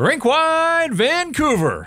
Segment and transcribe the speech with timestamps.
[0.00, 1.84] Rinkwide Vancouver.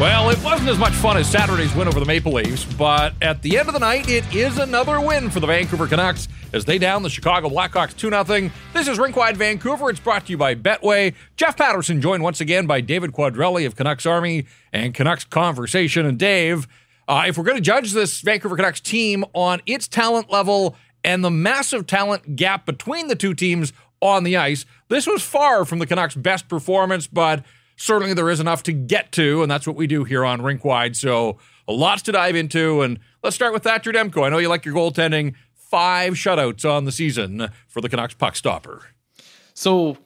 [0.00, 3.42] Well, it wasn't as much fun as Saturday's win over the Maple Leafs, but at
[3.42, 6.78] the end of the night, it is another win for the Vancouver Canucks as they
[6.78, 8.50] down the Chicago Blackhawks 2 0.
[8.72, 9.90] This is Rinkwide Vancouver.
[9.90, 11.12] It's brought to you by Betway.
[11.36, 16.06] Jeff Paterson joined once again by David Quadrelli of Canucks Army and Canucks Conversation.
[16.06, 16.66] And Dave,
[17.08, 21.24] uh, if we're going to judge this Vancouver Canucks team on its talent level and
[21.24, 25.78] the massive talent gap between the two teams on the ice, this was far from
[25.78, 27.44] the Canucks' best performance, but
[27.76, 30.96] certainly there is enough to get to, and that's what we do here on Rinkwide.
[30.96, 34.24] So lots to dive into, and let's start with Thatcher Demko.
[34.24, 35.34] I know you like your goaltending.
[35.54, 38.82] Five shutouts on the season for the Canucks puck stopper.
[39.52, 39.98] So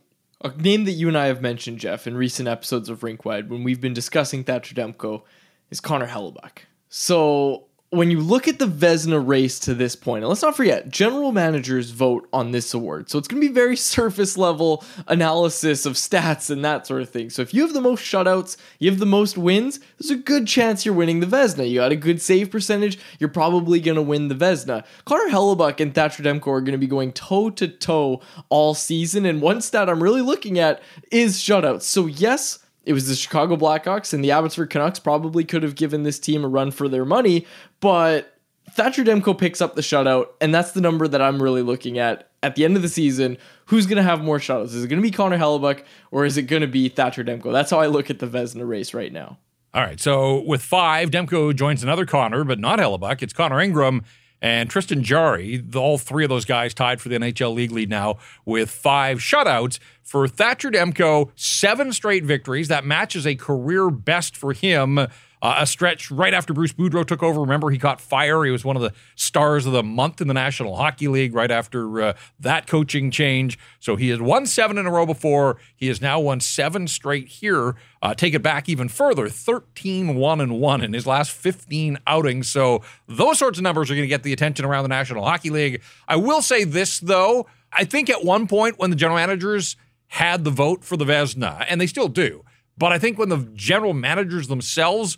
[0.43, 3.63] a name that you and I have mentioned, Jeff, in recent episodes of Rinkwide when
[3.63, 5.23] we've been discussing Thatcher Demko
[5.71, 6.65] is Connor Hellebuyck.
[6.91, 10.91] So when you look at the Vezina race to this point, and let's not forget,
[10.91, 13.09] general managers vote on this award.
[13.09, 17.11] So it's going to be very surface level analysis of stats and that sort of
[17.11, 17.31] thing.
[17.31, 20.49] So if you have the most shutouts, you have the most wins, there's a good
[20.49, 21.69] chance you're winning the Vezina.
[21.69, 24.85] You got a good save percentage, you're probably going to win the Vezina.
[25.05, 29.27] Connor Hellebuyck and Thatcher Demko are going to be going toe to toe all season.
[29.27, 31.83] And one stat I'm really looking at is shutouts.
[31.83, 32.61] So yes,
[32.91, 36.45] it was the Chicago Blackhawks and the Abbotsford Canucks probably could have given this team
[36.45, 37.47] a run for their money,
[37.79, 38.37] but
[38.73, 42.31] Thatcher Demko picks up the shutout, and that's the number that I'm really looking at
[42.43, 43.39] at the end of the season.
[43.67, 44.75] Who's going to have more shutouts?
[44.75, 47.53] Is it going to be Connor Hellebuyck or is it going to be Thatcher Demko?
[47.53, 49.39] That's how I look at the Vezina race right now.
[49.73, 53.23] All right, so with five, Demko joins another Connor, but not Hellebuyck.
[53.23, 54.03] It's Connor Ingram
[54.43, 58.19] and Tristan Jarry, all three of those guys tied for the NHL League lead now
[58.45, 59.79] with five shutouts.
[60.03, 62.69] For Thatcher Demko, seven straight victories.
[62.69, 65.07] That matches a career best for him
[65.43, 67.41] uh, a stretch right after Bruce Boudreau took over.
[67.41, 68.45] Remember, he caught fire.
[68.45, 71.51] He was one of the stars of the month in the National Hockey League right
[71.51, 73.59] after uh, that coaching change.
[73.79, 75.57] So he has won seven in a row before.
[75.77, 77.75] He has now won seven straight here.
[78.03, 82.49] Uh, take it back even further 13 1 and 1 in his last 15 outings.
[82.49, 85.51] So those sorts of numbers are going to get the attention around the National Hockey
[85.51, 85.83] League.
[86.07, 87.47] I will say this, though.
[87.73, 89.77] I think at one point when the general managers
[90.09, 92.45] had the vote for the Vezina, and they still do,
[92.77, 95.17] but I think when the general managers themselves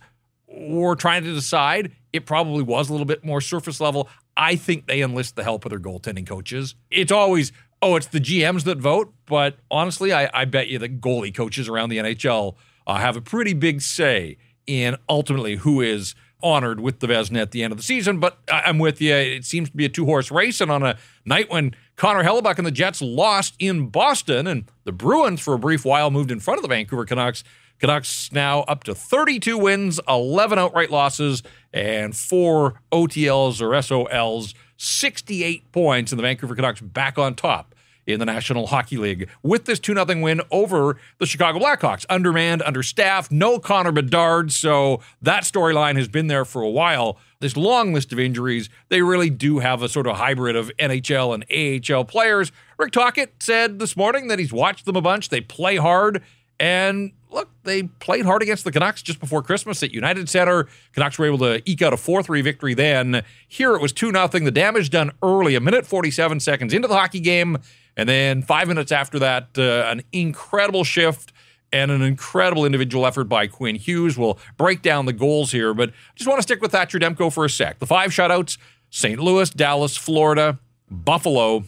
[0.55, 4.09] were trying to decide, it probably was a little bit more surface level.
[4.37, 6.75] I think they enlist the help of their goaltending coaches.
[6.91, 9.13] It's always, oh, it's the GMs that vote.
[9.27, 13.21] But honestly, I, I bet you the goalie coaches around the NHL uh, have a
[13.21, 17.77] pretty big say in ultimately who is honored with the Vezina at the end of
[17.77, 18.19] the season.
[18.19, 19.15] But I'm with you.
[19.15, 20.61] It seems to be a two horse race.
[20.61, 24.93] And on a night when Connor Hellebuyck and the Jets lost in Boston and the
[24.93, 27.45] Bruins for a brief while moved in front of the Vancouver Canucks,
[27.83, 31.43] Canucks now up to 32 wins, 11 outright losses,
[31.73, 37.75] and four OTLs or SOLs, 68 points, and the Vancouver Canucks back on top
[38.07, 42.05] in the National Hockey League with this 2 0 win over the Chicago Blackhawks.
[42.09, 44.53] Undermanned, understaffed, no Connor Bedard.
[44.53, 47.19] So that storyline has been there for a while.
[47.43, 51.35] This long list of injuries, they really do have a sort of hybrid of NHL
[51.35, 52.53] and AHL players.
[52.79, 55.29] Rick Tocchet said this morning that he's watched them a bunch.
[55.29, 56.23] They play hard.
[56.61, 60.69] And look, they played hard against the Canucks just before Christmas at United Center.
[60.93, 63.25] Canucks were able to eke out a 4 3 victory then.
[63.49, 64.29] Here it was 2 0.
[64.29, 67.59] The damage done early, a minute 47 seconds into the hockey game.
[67.97, 71.32] And then five minutes after that, uh, an incredible shift
[71.73, 74.19] and an incredible individual effort by Quinn Hughes.
[74.19, 77.33] We'll break down the goals here, but I just want to stick with Thatcher Demko
[77.33, 77.79] for a sec.
[77.79, 78.59] The five shutouts
[78.91, 79.19] St.
[79.19, 80.59] Louis, Dallas, Florida,
[80.91, 81.65] Buffalo,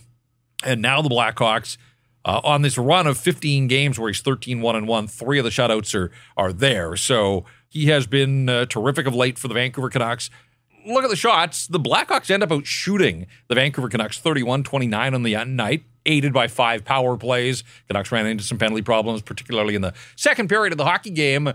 [0.63, 1.79] and now the Blackhawks
[2.25, 5.07] uh, on this run of 15 games where he's 13 1 and 1.
[5.09, 6.97] Three of the shutouts are, are there.
[6.97, 10.31] So he has been uh, terrific of late for the Vancouver Canucks.
[10.87, 11.67] Look at the shots.
[11.67, 16.33] The Blackhawks end up out shooting the Vancouver Canucks 31 29 on the night, aided
[16.33, 17.65] by five power plays.
[17.89, 21.53] Canucks ran into some penalty problems, particularly in the second period of the hockey game.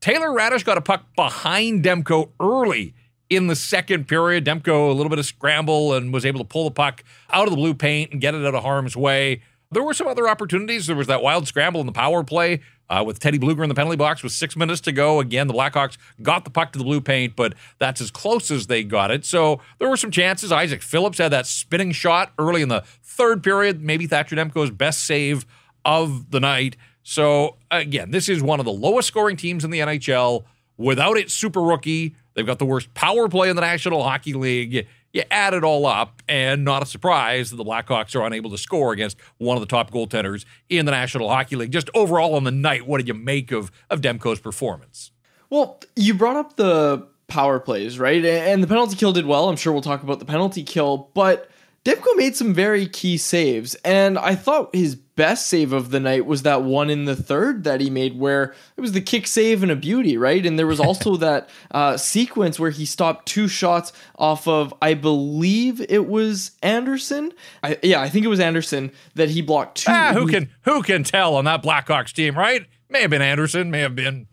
[0.00, 2.94] Taylor Raddysh got a puck behind Demko early
[3.30, 4.44] in the second period.
[4.44, 7.50] Demko, a little bit of scramble, and was able to pull the puck out of
[7.50, 9.42] the blue paint and get it out of harm's way.
[9.70, 10.86] There were some other opportunities.
[10.86, 12.60] There was that wild scramble in the power play
[12.90, 15.20] uh, with Teddy Blueger in the penalty box with six minutes to go.
[15.20, 18.66] Again, the Blackhawks got the puck to the blue paint, but that's as close as
[18.66, 19.24] they got it.
[19.24, 20.52] So there were some chances.
[20.52, 23.82] Isaak Phillips had that spinning shot early in the third period.
[23.82, 25.44] Maybe Thatcher Demko's best save
[25.84, 26.76] of the night.
[27.02, 30.44] So again, this is one of the lowest scoring teams in the NHL
[30.76, 32.14] without its super rookie.
[32.34, 35.86] They've got the worst power play in the National Hockey League you add it all
[35.86, 39.60] up, and not a surprise that the Blackhawks are unable to score against one of
[39.60, 41.72] the top goaltenders in the National Hockey League.
[41.72, 45.10] Just overall on the night, what did you make of of Demko's performance?
[45.50, 48.24] Well, you brought up the power plays, right?
[48.24, 49.48] And the penalty kill did well.
[49.48, 51.50] I'm sure we'll talk about the penalty kill, but
[51.84, 56.26] Demko made some very key saves, and I thought his best save of the night
[56.26, 59.64] was that one in the third that he made, where it was the kick save
[59.64, 60.46] and a beauty, right?
[60.46, 64.94] And there was also that uh, sequence where he stopped two shots off of, I
[64.94, 67.32] believe it was Anderson.
[67.64, 69.90] I, yeah, I think it was Anderson that he blocked two.
[69.92, 72.64] Ah, who can who can tell on that Blackhawks team, right?
[72.88, 74.28] May have been Anderson, may have been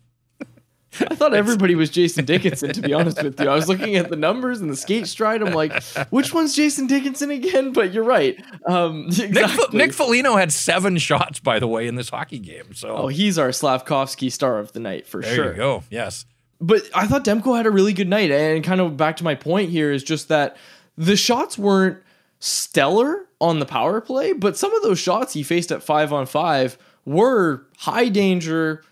[1.01, 3.49] I thought everybody was Jason Dickinson, to be honest with you.
[3.49, 5.41] I was looking at the numbers and the skate stride.
[5.41, 7.73] I'm like, which one's Jason Dickinson again?
[7.73, 8.41] But you're right.
[8.65, 9.65] Um, exactly.
[9.65, 12.73] Nick, Nick Foligno had seven shots, by the way, in this hockey game.
[12.73, 15.43] So oh, he's our Slavkovsky star of the night for there sure.
[15.45, 15.83] There you go.
[15.89, 16.25] Yes.
[16.61, 18.31] But I thought Demko had a really good night.
[18.31, 20.57] And kind of back to my point here is just that
[20.97, 21.97] the shots weren't
[22.39, 26.25] stellar on the power play, but some of those shots he faced at five on
[26.25, 28.83] five were high danger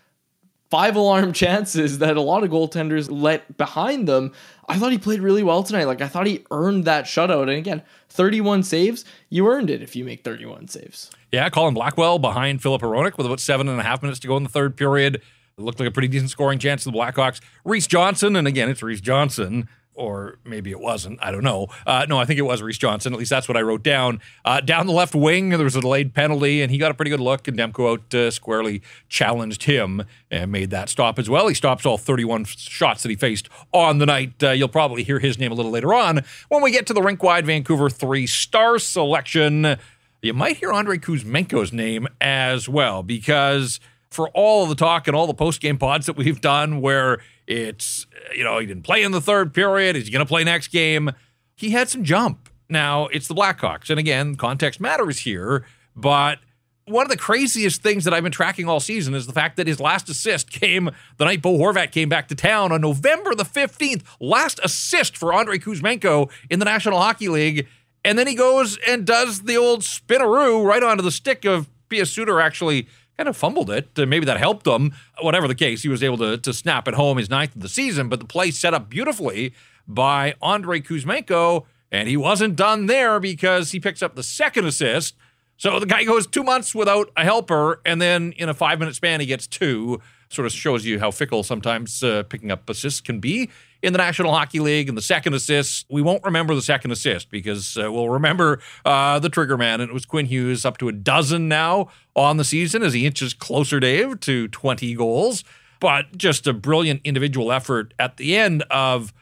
[0.70, 4.32] five alarm chances that a lot of goaltenders let behind them.
[4.68, 5.84] I thought he played really well tonight.
[5.84, 7.42] Like I thought he earned that shutout.
[7.42, 11.10] And again, 31 saves, you earned it if you make 31 saves.
[11.32, 14.36] Yeah, Colin Blackwell behind Filip Hronek with about seven and a half minutes to go
[14.36, 15.16] in the third period.
[15.16, 17.40] It looked like a pretty decent scoring chance to the Blackhawks.
[17.64, 21.18] Reese Johnson, and again, it's Reese Johnson or maybe it wasn't.
[21.22, 21.68] I don't know.
[21.86, 23.12] Uh, no, I think it was Reese Johnson.
[23.12, 24.20] At least that's what I wrote down.
[24.44, 27.10] Uh, down the left wing, there was a delayed penalty, and he got a pretty
[27.10, 27.46] good look.
[27.46, 31.48] And Demko out uh, squarely challenged him and made that stop as well.
[31.48, 34.42] He stops all 31 shots that he faced on the night.
[34.42, 37.02] Uh, you'll probably hear his name a little later on when we get to the
[37.02, 39.76] rink wide Vancouver three star selection.
[40.22, 43.78] You might hear Andrei Kuzmenko's name as well because
[44.10, 47.20] for all of the talk and all the post game pods that we've done where
[47.46, 49.96] it's, you know, he didn't play in the third period.
[49.96, 51.10] Is he going to play next game?
[51.56, 52.48] He had some jump.
[52.68, 53.90] Now, it's the Blackhawks.
[53.90, 55.64] And again, context matters here.
[55.94, 56.38] But
[56.86, 59.66] one of the craziest things that I've been tracking all season is the fact that
[59.66, 63.44] his last assist came the night Bo Horvat came back to town on November the
[63.44, 64.02] 15th.
[64.20, 67.66] Last assist for Andrei Kuzmenko in the National Hockey League.
[68.04, 72.10] And then he goes and does the old spinaroo right onto the stick of Pius
[72.10, 72.86] Suter, actually
[73.16, 73.90] kind of fumbled it.
[73.96, 74.92] Uh, maybe that helped him.
[75.20, 77.68] Whatever the case, he was able to, to snap it home his ninth of the
[77.68, 78.08] season.
[78.08, 79.54] But the play set up beautifully
[79.86, 85.14] by Andrei Kuzmenko, and he wasn't done there because he picks up the second assist.
[85.56, 88.96] So the guy goes two months without a helper, and then in a five minute
[88.96, 90.00] span, he gets two.
[90.28, 93.50] Sort of shows you how fickle sometimes uh, picking up assists can be
[93.84, 94.88] in the National Hockey League.
[94.88, 99.18] And the second assist, we won't remember the second assist because uh, we'll remember uh,
[99.18, 99.80] the trigger man.
[99.80, 103.06] And it was Quinn Hughes up to a dozen now on the season as he
[103.06, 105.44] inches closer, Dave, to 20 goals.
[105.80, 109.12] But just a brilliant individual effort at the end of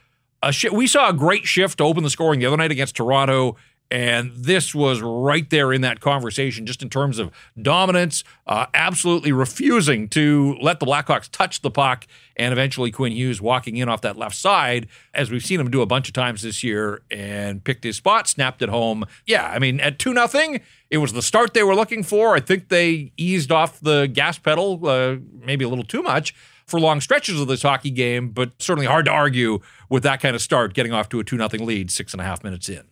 [0.42, 0.74] a shift.
[0.74, 3.56] We saw a great shift to open the scoring the other night against Toronto
[3.92, 7.30] and this was right there in that conversation, just in terms of
[7.60, 13.42] dominance, uh, absolutely refusing to let the Blackhawks touch the puck, and eventually Quinn Hughes
[13.42, 16.40] walking in off that left side, as we've seen him do a bunch of times
[16.40, 19.04] this year, and picked his spot, snapped it home.
[19.26, 22.34] Yeah, I mean, at 2 nothing, it was the start they were looking for.
[22.34, 26.34] I think they eased off the gas pedal, uh, maybe a little too much
[26.64, 29.58] for long stretches of this hockey game, but certainly hard to argue
[29.90, 32.24] with that kind of start, getting off to a 2 0 lead six and a
[32.24, 32.84] half minutes in.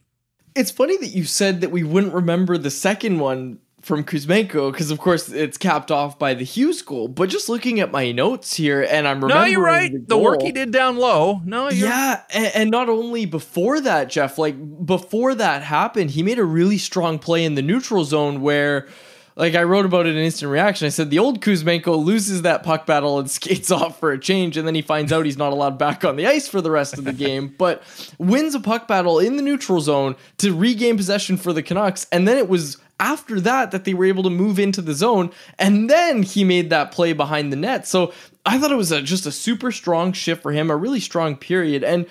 [0.54, 4.90] It's funny that you said that we wouldn't remember the second one from Kuzmenko because,
[4.90, 7.08] of course, it's capped off by the Hughes goal.
[7.08, 9.42] But just looking at my notes here, and I'm remembering.
[9.42, 9.92] No, you're right.
[9.92, 11.40] The, the work he did down low.
[11.44, 14.38] No, yeah, and, and, not only before that, Jeff.
[14.38, 18.88] Like before that happened, he made a really strong play in the neutral zone where
[19.36, 20.86] like I wrote about it in instant reaction.
[20.86, 24.56] I said the old Kuzmenko loses that puck battle and skates off for a change,
[24.56, 26.98] and then he finds out he's not allowed back on the ice for the rest
[26.98, 27.82] of the game, but
[28.18, 32.06] wins a puck battle in the neutral zone to regain possession for the Canucks.
[32.12, 35.30] And then it was after that that they were able to move into the zone,
[35.58, 37.86] and then he made that play behind the net.
[37.86, 38.12] So
[38.44, 41.36] I thought it was a, just a super strong shift for him, a really strong
[41.36, 41.82] period.
[41.82, 42.06] And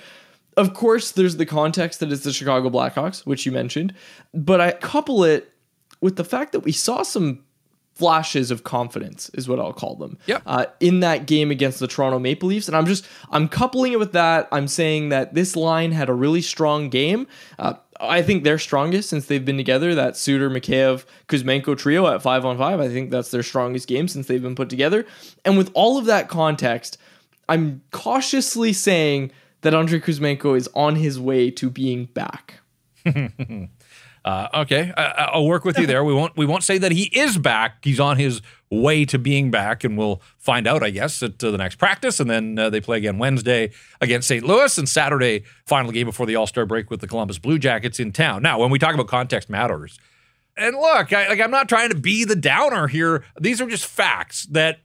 [0.57, 3.93] of course, there's the context that it's the Chicago Blackhawks, which you mentioned,
[4.33, 5.53] but I couple it
[6.01, 7.43] with the fact that we saw some
[7.99, 10.17] flashes of confidence is what I'll call them.
[10.25, 10.39] Yeah.
[10.45, 13.99] Uh, in that game against the Toronto Maple Leafs, and I'm just I'm coupling it
[13.99, 14.47] with that.
[14.53, 17.27] I'm saying that this line had a really strong game.
[17.59, 19.93] Uh, I think they're strongest since they've been together.
[19.93, 22.79] That Suter, Mikheyev, Kuzmenko trio at five on five.
[22.79, 25.05] I think that's their strongest game since they've been put together.
[25.43, 26.97] And with all of that context,
[27.49, 32.61] I'm cautiously saying that Andrei Kuzmenko is on his way to being back.
[34.25, 36.03] Uh, okay, I, will work with you there.
[36.03, 37.83] We won't we won't say that he is back.
[37.83, 41.51] He's on his way to being back, and we'll find out, I guess, at uh,
[41.51, 42.19] the next practice.
[42.19, 43.71] And then uh, they play again Wednesday
[44.01, 44.43] against St.
[44.43, 47.99] Louis, and Saturday final game before the All Star break with the Columbus Blue Jackets
[47.99, 48.41] in town.
[48.41, 49.97] Now, when we talk about context matters,
[50.57, 53.23] and look, I, like I'm not trying to be the downer here.
[53.39, 54.79] These are just facts that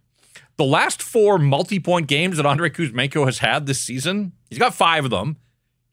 [0.57, 5.05] the last four multi-point games that Andrei Kuzmenko has had this season, He's got five
[5.05, 5.39] of them.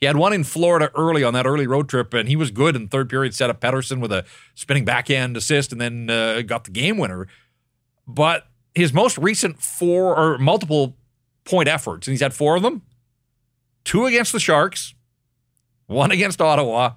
[0.02, 2.76] He had one in Florida early on that early road trip, and he was good
[2.76, 3.36] in third period.
[3.36, 7.28] Set up Pettersson with a spinning backhand assist, and then uh, got the game winner.
[8.08, 10.98] But his most recent four or multiple
[11.46, 12.82] point efforts, and he's had four of them
[13.84, 14.96] two against the Sharks,
[15.88, 16.94] one against Ottawa,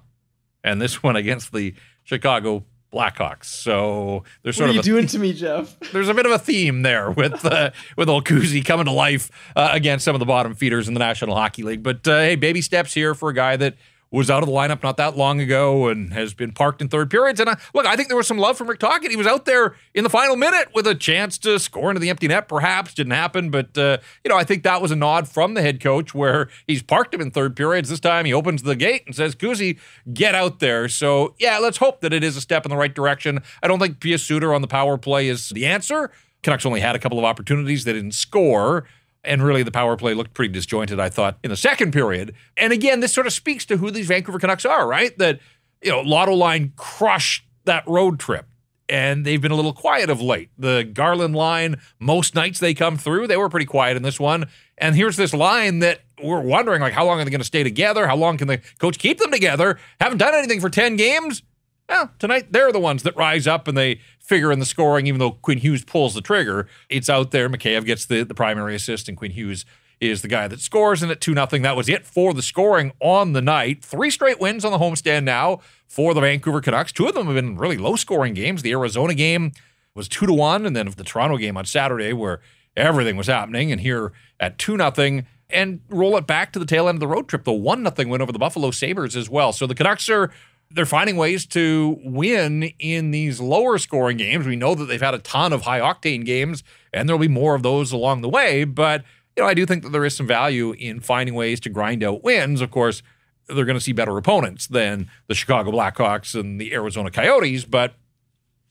[0.63, 3.45] and this one against the Chicago Blackhawks.
[3.45, 5.77] So there's sort what are of you a, doing to me, Jeff?
[5.91, 9.29] there's a bit of a theme there with uh, with old Kuzi coming to life
[9.55, 11.83] uh, against some of the bottom feeders in the National Hockey League.
[11.83, 13.75] But uh, hey, baby steps here for a guy that
[14.11, 17.09] was out of the lineup not that long ago and has been parked in third
[17.09, 17.39] periods.
[17.39, 19.11] And uh, look, I think there was some love from Rick Tocchet.
[19.11, 22.09] He was out there in the final minute with a chance to score into the
[22.09, 22.47] empty net.
[22.47, 25.61] Perhaps didn't happen, but uh, you know I think that was a nod from the
[25.61, 27.89] head coach where he's parked him in third periods.
[27.89, 29.79] This time he opens the gate and says, "Kuzi,
[30.13, 32.93] get out there." So yeah, let's hope that it is a step in the right
[32.93, 33.41] direction.
[33.61, 36.11] I don't think Pius Suter on the power play is the answer.
[36.43, 37.85] Canucks only had a couple of opportunities.
[37.85, 38.85] They didn't score.
[39.25, 42.35] And really, the power play looked pretty disjointed, I thought, in the second period.
[42.57, 45.17] And again, this sort of speaks to who these Vancouver Canucks are, right?
[45.17, 45.39] That,
[45.81, 48.47] you know, Lotto line crushed that road trip.
[48.87, 50.51] And they've been a little quiet of late.
[50.59, 54.45] The Garland line, most nights they come through, they were pretty quiet in this one.
[54.77, 57.63] And here's this line that we're wondering, like, how long are they going to stay
[57.63, 58.05] together?
[58.05, 59.79] How long can the coach keep them together?
[59.99, 61.41] Haven't done anything for 10 games.
[61.87, 65.19] Well, tonight they're the ones that rise up and they figure in the scoring, even
[65.19, 66.67] though Quinn Hughes pulls the trigger.
[66.89, 67.47] It's out there.
[67.49, 69.65] Mikheyev gets the, the primary assist, and Quinn Hughes
[69.99, 71.03] is the guy that scores.
[71.03, 73.83] And at 2 0, that was it for the scoring on the night.
[73.83, 76.91] Three straight wins on the homestand now for the Vancouver Canucks.
[76.91, 78.61] Two of them have been really low scoring games.
[78.61, 79.51] The Arizona game
[79.93, 82.41] was 2 to 1, and then the Toronto game on Saturday, where
[82.75, 83.71] everything was happening.
[83.71, 87.07] And here at 2 0, and roll it back to the tail end of the
[87.07, 89.53] road trip, the 1 0 win over the Buffalo Sabres as well.
[89.53, 90.31] So the Canucks are
[90.71, 94.45] they're finding ways to win in these lower scoring games.
[94.45, 97.55] We know that they've had a ton of high octane games, and there'll be more
[97.55, 98.63] of those along the way.
[98.63, 99.03] But
[99.35, 102.03] you know, I do think that there is some value in finding ways to grind
[102.03, 102.61] out wins.
[102.61, 103.03] Of course,
[103.47, 107.93] they're going to see better opponents than the Chicago Blackhawks and the Arizona Coyotes, but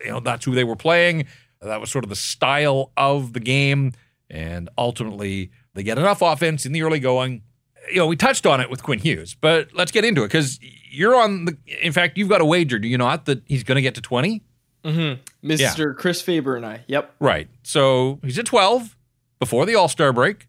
[0.00, 1.26] you know that's who they were playing.
[1.60, 3.92] That was sort of the style of the game,
[4.28, 7.42] and ultimately they get enough offense in the early going.
[7.90, 10.58] You know, we touched on it with Quinn Hughes, but let's get into it because
[10.94, 11.56] you're on the.
[11.82, 14.00] In fact, you've got a wager, do you not, that he's going to get to
[14.00, 14.42] 20?
[14.84, 15.48] Mm-hmm.
[15.48, 15.96] Mr.
[15.96, 16.84] Chris Faber and I.
[16.86, 17.14] Yep.
[17.18, 17.48] Right.
[17.62, 18.96] So he's at 12
[19.38, 20.46] before the All Star break,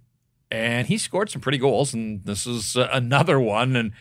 [0.51, 1.93] and he scored some pretty goals.
[1.93, 3.75] And this is uh, another one.
[3.75, 3.91] And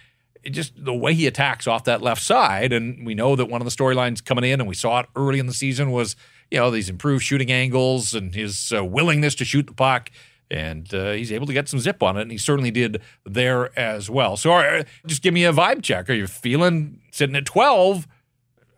[0.43, 2.73] it just the way he attacks off that left side.
[2.73, 5.39] And we know that one of the storylines coming in, and we saw it early
[5.39, 6.17] in the season, was
[6.51, 10.11] you know these improved shooting angles and his uh, willingness to shoot the puck
[10.51, 13.77] and uh, he's able to get some zip on it, and he certainly did there
[13.79, 14.37] as well.
[14.37, 16.09] So, right, just give me a vibe check.
[16.11, 18.07] Are you feeling sitting at twelve?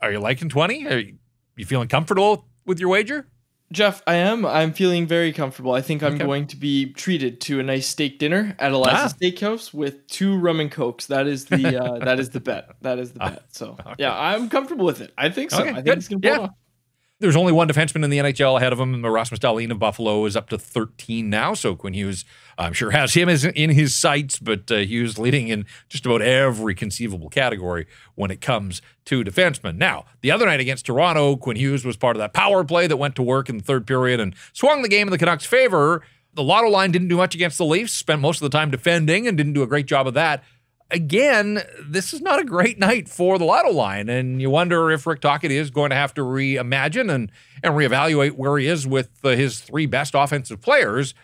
[0.01, 0.87] Are you liking twenty?
[0.87, 1.19] Are you,
[1.57, 3.27] you feeling comfortable with your wager?
[3.73, 4.47] Jeff, I am.
[4.47, 5.73] I'm feeling very comfortable.
[5.73, 6.25] I think I'm okay.
[6.25, 9.17] going to be treated to a nice steak dinner at Eliza's ah.
[9.21, 11.07] Steakhouse with two rum and cokes.
[11.07, 12.71] That is the uh, that is the bet.
[12.83, 13.43] That is the bet.
[13.49, 13.95] So okay.
[13.99, 15.13] yeah, I'm comfortable with it.
[15.19, 15.61] I think so.
[15.61, 15.99] Okay, I think good.
[15.99, 16.39] it's gonna pull yeah.
[16.39, 16.51] off.
[17.19, 19.05] There's only one defenseman in the NHL ahead of him.
[19.05, 21.55] Rasmus Dahlin of Buffalo is up to 13 now.
[21.55, 22.27] So Quinn Hughes,
[22.59, 26.75] I'm sure, has him in his sights, but uh, Hughes leading in just about every
[26.75, 29.77] conceivable category when it comes to defensemen.
[29.77, 32.99] Now, the other night against Toronto, Quinn Hughes was part of that power play that
[32.99, 36.03] went to work in the third period and swung the game in the Canucks' favor.
[36.35, 39.27] The Lotto line didn't do much against the Leafs, spent most of the time defending
[39.27, 40.45] and didn't do a great job of that
[40.91, 44.09] again, this is not a great night for the Lotto line.
[44.09, 47.31] And you wonder if Rick Tocchet is going to have to reimagine and,
[47.63, 51.15] and reevaluate where he is with uh, his three best offensive players.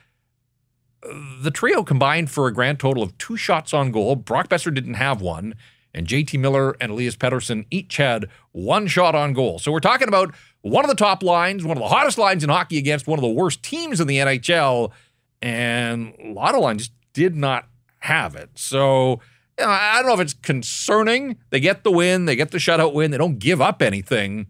[1.41, 4.17] The trio combined for a grand total of two shots on goal.
[4.17, 5.57] Brock Boeser didn't have one,
[5.93, 9.59] and JT Miller and Elias Pettersson each had one shot on goal.
[9.59, 12.51] So we're talking about one of the top lines, one of the hottest lines in
[12.51, 14.93] hockey against one of the worst teams in the NHL,
[15.41, 17.67] and Lotto line just did not
[17.99, 18.51] have it.
[18.55, 19.21] So
[19.59, 21.39] you know, I don't know if it's concerning.
[21.51, 24.47] They get the win, they get the shutout win, they don't give up anything,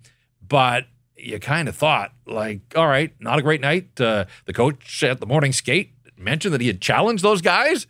[0.47, 4.01] but you kind of thought, like, all right, not a great night.
[4.01, 7.87] Uh, the coach at the morning skate mentioned that he had challenged those guys.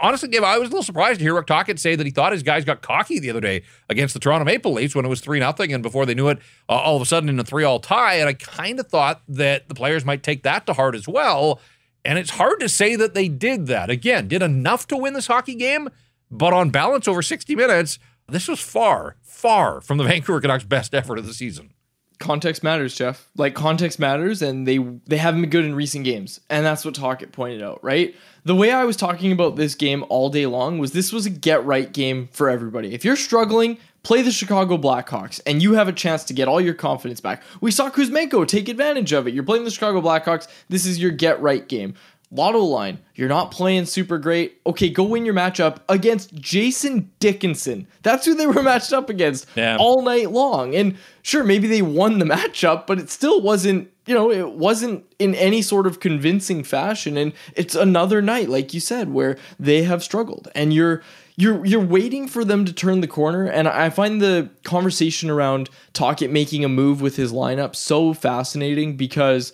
[0.00, 2.32] Honestly, Dave, I was a little surprised to hear Rick Tocchet say that he thought
[2.32, 5.20] his guys got cocky the other day against the Toronto Maple Leafs when it was
[5.20, 7.64] 3 nothing, and before they knew it, uh, all of a sudden in a 3
[7.64, 8.14] all tie.
[8.14, 11.60] And I kind of thought that the players might take that to heart as well.
[12.02, 13.90] And it's hard to say that they did that.
[13.90, 15.90] Again, did enough to win this hockey game,
[16.30, 20.94] but on balance, over 60 minutes, this was far, far from the Vancouver Canucks' best
[20.94, 21.70] effort of the season.
[22.18, 23.28] Context matters, Jeff.
[23.36, 26.94] Like context matters, and they they haven't been good in recent games, and that's what
[26.94, 27.82] Tocchet pointed out.
[27.82, 28.14] Right,
[28.44, 31.30] the way I was talking about this game all day long was this was a
[31.30, 32.94] get right game for everybody.
[32.94, 36.60] If you're struggling, play the Chicago Blackhawks, and you have a chance to get all
[36.60, 37.42] your confidence back.
[37.60, 39.34] We saw Kuzmenko take advantage of it.
[39.34, 40.46] You're playing the Chicago Blackhawks.
[40.68, 41.94] This is your get right game
[42.34, 44.60] Lotto line, you're not playing super great.
[44.66, 47.86] Okay, go win your matchup against Jason Dickinson.
[48.02, 49.76] That's who they were matched up against Yeah.
[49.78, 50.74] all night long.
[50.74, 55.04] And sure, maybe they won the matchup, but it still wasn't, you know, it wasn't
[55.20, 57.16] in any sort of convincing fashion.
[57.16, 60.48] And it's another night, like you said, where they have struggled.
[60.56, 61.02] And you're
[61.36, 63.46] you're you're waiting for them to turn the corner.
[63.46, 68.96] And I find the conversation around Tocchet making a move with his lineup so fascinating
[68.96, 69.52] because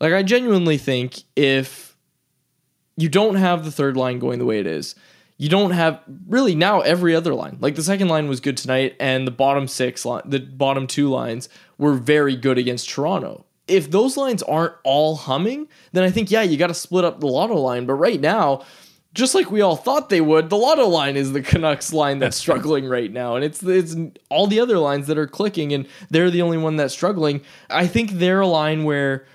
[0.00, 1.83] like I genuinely think if
[2.96, 4.94] you don't have the third line going the way it is.
[5.36, 7.58] You don't have really now every other line.
[7.60, 11.08] Like the second line was good tonight, and the bottom six line, the bottom two
[11.08, 13.44] lines were very good against Toronto.
[13.66, 17.20] If those lines aren't all humming, then I think yeah, you got to split up
[17.20, 17.86] the Lotto line.
[17.86, 18.64] But right now,
[19.14, 22.36] just like we all thought they would, the Lotto line is the Canucks line that's
[22.44, 23.96] struggling right now, and it's it's
[24.28, 27.40] all the other lines that are clicking, and they're the only one that's struggling.
[27.70, 29.26] I think they're a line where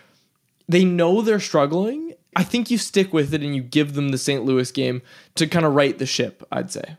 [0.69, 2.08] they know they're struggling.
[2.35, 4.45] I think you stick with it and you give them the St.
[4.45, 5.01] Louis game
[5.35, 6.97] to kind of right the ship, I'd say.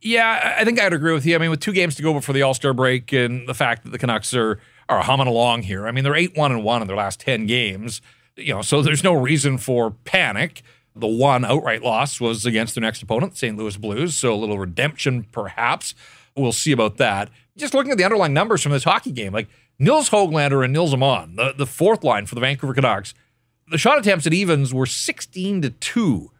[0.00, 1.36] Yeah, I think I'd agree with you.
[1.36, 3.84] I mean, with two games to go before the All Star break, and the fact
[3.84, 4.58] that the Canucks are
[4.88, 5.86] are humming along here.
[5.86, 8.02] I mean, they're eight one and one in their last ten games.
[8.36, 10.62] You know, so there's no reason for panic.
[10.96, 13.56] The one outright loss was against their next opponent, St.
[13.56, 14.16] Louis Blues.
[14.16, 15.94] So a little redemption, perhaps.
[16.36, 17.30] We'll see about that.
[17.56, 19.48] Just looking at the underlying numbers from this hockey game, like
[19.78, 23.14] Nils Hoglander and Nils Aman, the, the fourth line for the Vancouver Canucks,
[23.68, 26.30] the shot attempts at evens were 16 to 2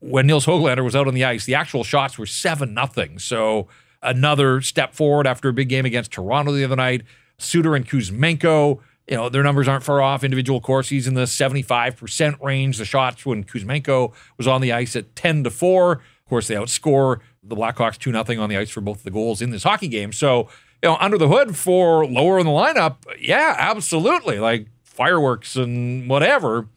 [0.00, 1.44] when Nils Hoglander was out on the ice.
[1.44, 3.18] The actual shots were 7 nothing.
[3.18, 3.68] So
[4.02, 7.02] another step forward after a big game against Toronto the other night.
[7.38, 10.24] Suter and Kuzmenko, you know, their numbers aren't far off.
[10.24, 12.78] Individual Corsi's in the 75% range.
[12.78, 15.92] The shots when Kuzmenko was on the ice at 10 to 4.
[15.92, 19.40] Of course, they outscore the Blackhawks 2 0 on the ice for both the goals
[19.40, 20.12] in this hockey game.
[20.12, 20.48] So,
[20.82, 24.38] you know, under the hood for lower in the lineup, yeah, absolutely.
[24.38, 24.66] Like
[24.96, 26.68] fireworks and whatever.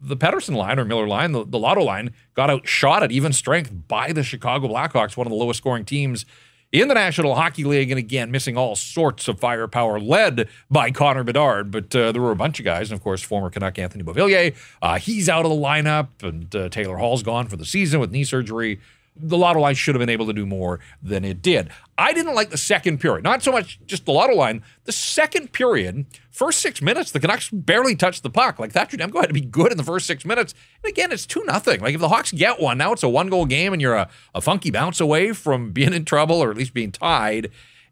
[0.00, 3.72] The Pettersson line or Miller line, the, the Lotto line, got outshot at even strength
[3.88, 6.24] by the Chicago Blackhawks, one of the lowest scoring teams
[6.70, 7.90] in the National Hockey League.
[7.90, 11.70] And again, missing all sorts of firepower, led by Connor Bedard.
[11.70, 12.90] But uh, there were a bunch of guys.
[12.90, 16.08] And of course, former Canuck Anthony Beauvillier, uh, he's out of the lineup.
[16.22, 18.80] And uh, Taylor Hall's gone for the season with knee surgery
[19.20, 21.70] the Lotto line should have been able to do more than it did.
[21.96, 23.24] I didn't like the second period.
[23.24, 24.62] Not so much just the Lotto line.
[24.84, 28.58] The second period, first six minutes, the Canucks barely touched the puck.
[28.58, 30.54] Like Thatcher Demko had to be good in the first six minutes.
[30.82, 31.80] And again, it's 2 nothing.
[31.80, 34.08] Like if the Hawks get one, now it's a one goal game and you're a,
[34.34, 37.50] a funky bounce away from being in trouble or at least being tied.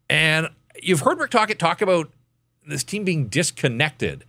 [0.08, 0.48] And
[0.80, 2.10] you've heard Rick Tocchet talk about
[2.66, 4.24] this team being disconnected.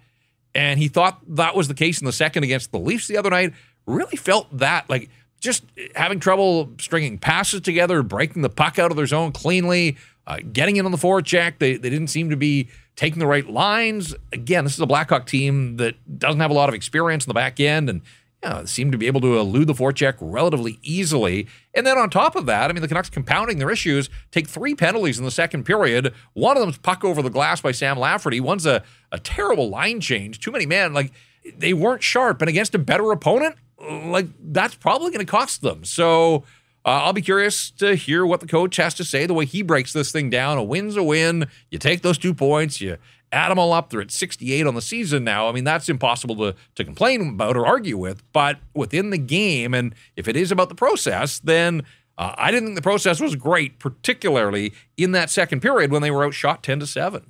[0.55, 3.29] And he thought that was the case in the second against the Leafs the other
[3.29, 3.53] night.
[3.86, 5.63] Really felt that like just
[5.95, 10.78] having trouble stringing passes together, breaking the puck out of their zone cleanly, uh, getting
[10.78, 11.60] in on the forecheck.
[11.60, 14.15] They, they didn't seem to be taking the right lines.
[14.34, 17.36] Again, this is a Blackhawk team that doesn't have a lot of experience in the
[17.36, 18.02] back end and
[18.43, 21.47] you know, seem to be able to elude the forecheck relatively easily.
[21.73, 24.76] And then on top of that, I mean, the Canucks compounding their issues take three
[24.76, 26.13] penalties in the second period.
[26.34, 28.39] One of them's puck over the glass by Sam Lafferty.
[28.39, 30.39] One's a, a terrible line change.
[30.39, 30.93] Too many men.
[30.93, 31.12] Like,
[31.58, 32.41] they weren't sharp.
[32.41, 35.84] And against a better opponent, like that's probably going to cost them.
[35.84, 36.44] So
[36.86, 39.26] uh, I'll be curious to hear what the coach has to say.
[39.26, 41.48] The way he breaks this thing down, a win's a win.
[41.70, 42.98] You take those two points, you
[43.32, 43.90] add them all up.
[43.90, 45.50] They're at 68 on the season now.
[45.50, 48.24] I mean, that's impossible to to complain about or argue with.
[48.32, 51.84] But within the game, and if it is about the process, then.
[52.20, 56.10] Uh, I didn't think the process was great, particularly in that second period when they
[56.10, 57.24] were outshot 10 to 7.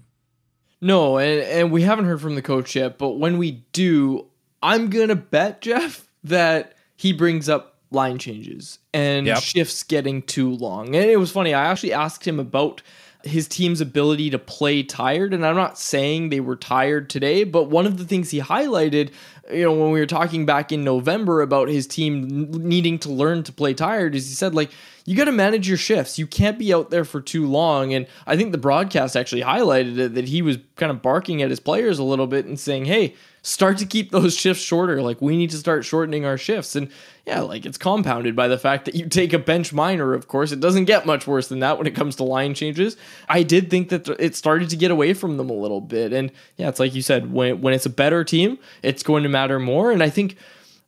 [0.80, 4.28] No, and, and we haven't heard from the coach yet, but when we do,
[4.64, 9.44] I'm going to bet, Jeff, that he brings up line changes and Yep.
[9.44, 10.88] shifts getting too long.
[10.96, 11.54] And it was funny.
[11.54, 12.82] I actually asked him about
[13.24, 15.34] his team's ability to play tired.
[15.34, 19.10] And I'm not saying they were tired today, but one of the things he highlighted,
[19.52, 23.44] you know, when we were talking back in November about his team needing to learn
[23.44, 24.70] to play tired, is he said, like,
[25.06, 26.20] you got to manage your shifts.
[26.20, 27.94] You can't be out there for too long.
[27.94, 31.50] And I think the broadcast actually highlighted it that he was kind of barking at
[31.50, 33.16] his players a little bit and saying, hey,
[33.48, 35.02] start to keep those shifts shorter.
[35.02, 36.76] Like, we need to start shortening our shifts.
[36.76, 36.90] And
[37.26, 40.52] yeah, like it's compounded by the fact that you take a bench minor, of course.
[40.52, 42.98] It doesn't get much worse than that when it comes to line changes.
[43.30, 46.14] I did think that it started to get away from them a little bit.
[46.14, 49.30] And yeah, it's like you said, when, when it's a better team, it's going to
[49.30, 49.92] matter more.
[49.92, 50.36] And I think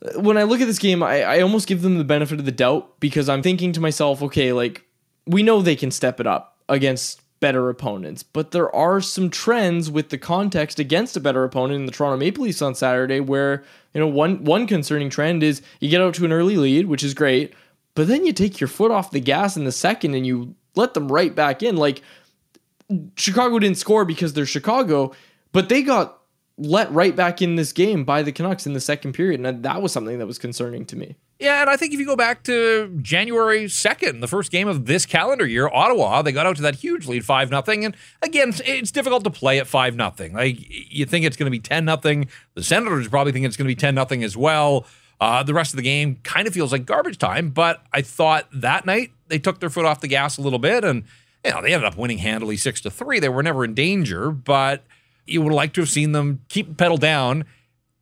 [0.05, 2.45] uh, when I look at this game, I, I almost give them the benefit of
[2.45, 4.85] the doubt because I'm thinking to myself, okay, like
[5.25, 9.89] we know they can step it up against better opponents, but there are some trends
[9.89, 13.63] with the context against a better opponent in the Toronto Maple Leafs on Saturday where,
[13.93, 17.03] you know, one one concerning trend is you get out to an early lead, which
[17.03, 17.53] is great,
[17.95, 20.93] but then you take your foot off the gas in the second and you let
[20.93, 21.77] them right back in.
[21.77, 22.01] Like
[23.15, 25.13] Chicago didn't score because they're Chicago,
[25.51, 26.19] but they got
[26.57, 29.39] let right back in this game by the Canucks in the second period.
[29.39, 31.15] And that was something that was concerning to me.
[31.39, 34.87] Yeah, and I think if you go back to January 2nd, the first game of
[34.87, 37.85] this calendar year, Ottawa, they got out to that huge lead 5 nothing.
[37.85, 40.33] And again, it's difficult to play at 5 nothing.
[40.33, 42.27] Like you think it's going to be 10 nothing.
[42.55, 44.85] The Senators probably think it's going to be 10 nothing as well.
[45.21, 48.47] Uh, the rest of the game kind of feels like garbage time, but I thought
[48.53, 51.05] that night they took their foot off the gas a little bit and
[51.45, 53.19] you know, they ended up winning handily 6 to 3.
[53.19, 54.83] They were never in danger, but
[55.25, 57.45] you would like to have seen them keep pedal down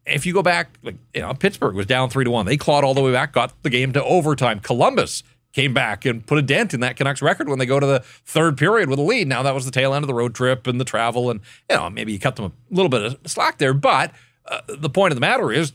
[0.08, 2.46] if you go back, like you know, Pittsburgh was down three to one.
[2.46, 4.60] They clawed all the way back, got the game to overtime.
[4.60, 7.86] Columbus came back and put a dent in that Canucks record when they go to
[7.86, 9.28] the third period with a lead.
[9.28, 11.40] Now that was the tail end of the road trip and the travel, and
[11.70, 13.74] you know maybe you cut them a little bit of slack there.
[13.74, 14.12] But
[14.46, 15.74] uh, the point of the matter is,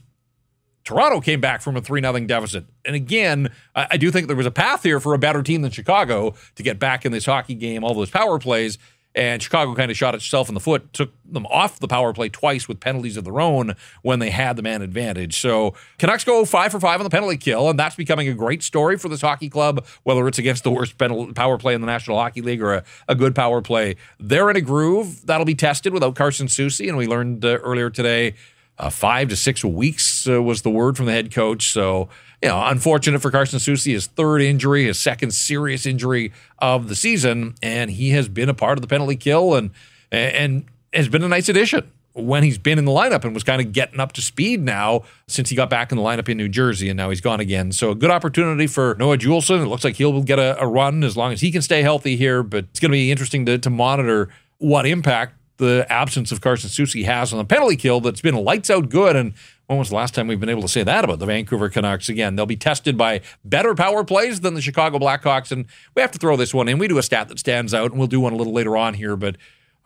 [0.84, 4.36] Toronto came back from a three nothing deficit, and again, I, I do think there
[4.36, 7.26] was a path here for a better team than Chicago to get back in this
[7.26, 7.84] hockey game.
[7.84, 8.78] All those power plays.
[9.14, 12.30] And Chicago kind of shot itself in the foot, took them off the power play
[12.30, 15.38] twice with penalties of their own when they had the man advantage.
[15.38, 18.62] So Canucks go five for five on the penalty kill, and that's becoming a great
[18.62, 20.96] story for this hockey club, whether it's against the worst
[21.34, 23.96] power play in the National Hockey League or a, a good power play.
[24.18, 27.90] They're in a groove that'll be tested without Carson Soucy, and we learned uh, earlier
[27.90, 28.34] today
[28.78, 31.70] uh, five to six weeks uh, was the word from the head coach.
[31.70, 32.08] So
[32.42, 36.96] you know, unfortunate for Carson Soucy, his third injury, his second serious injury of the
[36.96, 39.70] season, and he has been a part of the penalty kill and
[40.10, 43.62] and has been a nice addition when he's been in the lineup and was kind
[43.62, 46.48] of getting up to speed now since he got back in the lineup in New
[46.48, 47.72] Jersey and now he's gone again.
[47.72, 49.62] So a good opportunity for Noah Juulsen.
[49.62, 52.16] It looks like he'll get a, a run as long as he can stay healthy
[52.16, 54.28] here, but it's going to be interesting to, to monitor
[54.58, 58.70] what impact the absence of Carson Soucy has on the penalty kill that's been lights
[58.70, 59.34] out good and
[59.72, 62.10] when was the last time we've been able to say that about the Vancouver Canucks?
[62.10, 65.50] Again, they'll be tested by better power plays than the Chicago Blackhawks.
[65.50, 66.76] And we have to throw this one in.
[66.78, 68.92] We do a stat that stands out, and we'll do one a little later on
[68.92, 69.16] here.
[69.16, 69.36] But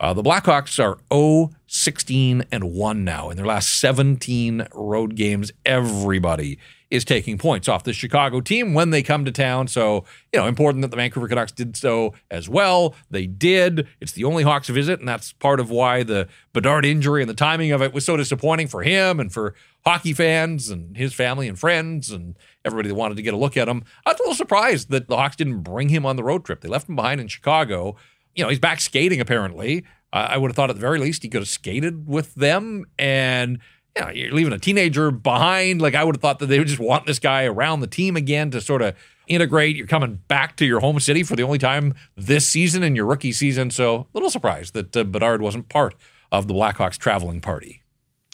[0.01, 5.53] uh, the Blackhawks are 0 16 and 1 now in their last 17 road games.
[5.65, 6.59] Everybody
[6.91, 9.67] is taking points off the Chicago team when they come to town.
[9.67, 12.95] So, you know, important that the Vancouver Canucks did so as well.
[13.11, 13.89] They did.
[14.01, 17.35] It's the only Hawks visit, and that's part of why the Bedard injury and the
[17.35, 21.49] timing of it was so disappointing for him and for hockey fans and his family
[21.49, 23.85] and friends and everybody that wanted to get a look at him.
[24.05, 26.61] I was a little surprised that the Hawks didn't bring him on the road trip.
[26.61, 27.97] They left him behind in Chicago.
[28.35, 29.85] You know, he's back skating apparently.
[30.13, 33.59] I would have thought at the very least he could have skated with them and–
[33.97, 35.81] you know, you're leaving a teenager behind.
[35.81, 38.17] Like I would have thought that they would just want this guy around the team
[38.17, 38.95] again to sort of
[39.27, 39.77] integrate.
[39.77, 43.07] You're coming back to your home city for the only time this season in your
[43.07, 43.71] rookie season.
[43.71, 45.95] So a little surprised that uh, Bedard wasn't part
[46.31, 47.83] of the Blackhawks traveling party.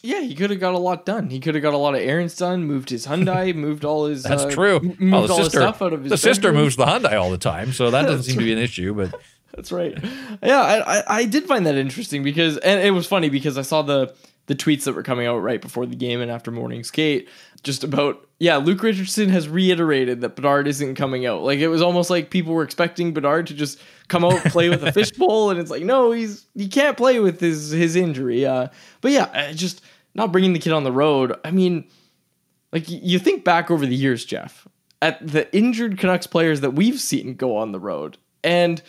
[0.05, 1.31] Yeah, he could have got a lot done.
[1.31, 2.65] He could have got a lot of errands done.
[2.65, 4.25] Moved his Hyundai, moved all his.
[4.25, 4.81] That's uh, true.
[4.81, 6.11] Moved well, the all sister, stuff out of his.
[6.11, 6.35] The bedroom.
[6.35, 8.95] sister moves the Hyundai all the time, so that doesn't seem to be an issue.
[8.95, 9.15] But
[9.55, 9.97] that's right.
[10.43, 13.63] Yeah, I, I, I did find that interesting because, and it was funny because I
[13.63, 14.13] saw the
[14.47, 17.29] the tweets that were coming out right before the game and after morning skate
[17.63, 21.43] just about yeah luke richardson has reiterated that bedard isn't coming out.
[21.43, 23.79] Like it was almost like people were expecting bedard to just
[24.09, 27.41] come out play with a fishbowl and it's like no he's he can't play with
[27.41, 28.69] his his injury uh
[29.01, 29.83] but yeah just
[30.15, 31.89] not bringing the kid on the road i mean
[32.73, 34.67] like you think back over the years jeff
[35.01, 38.83] at the injured canucks players that we've seen go on the road and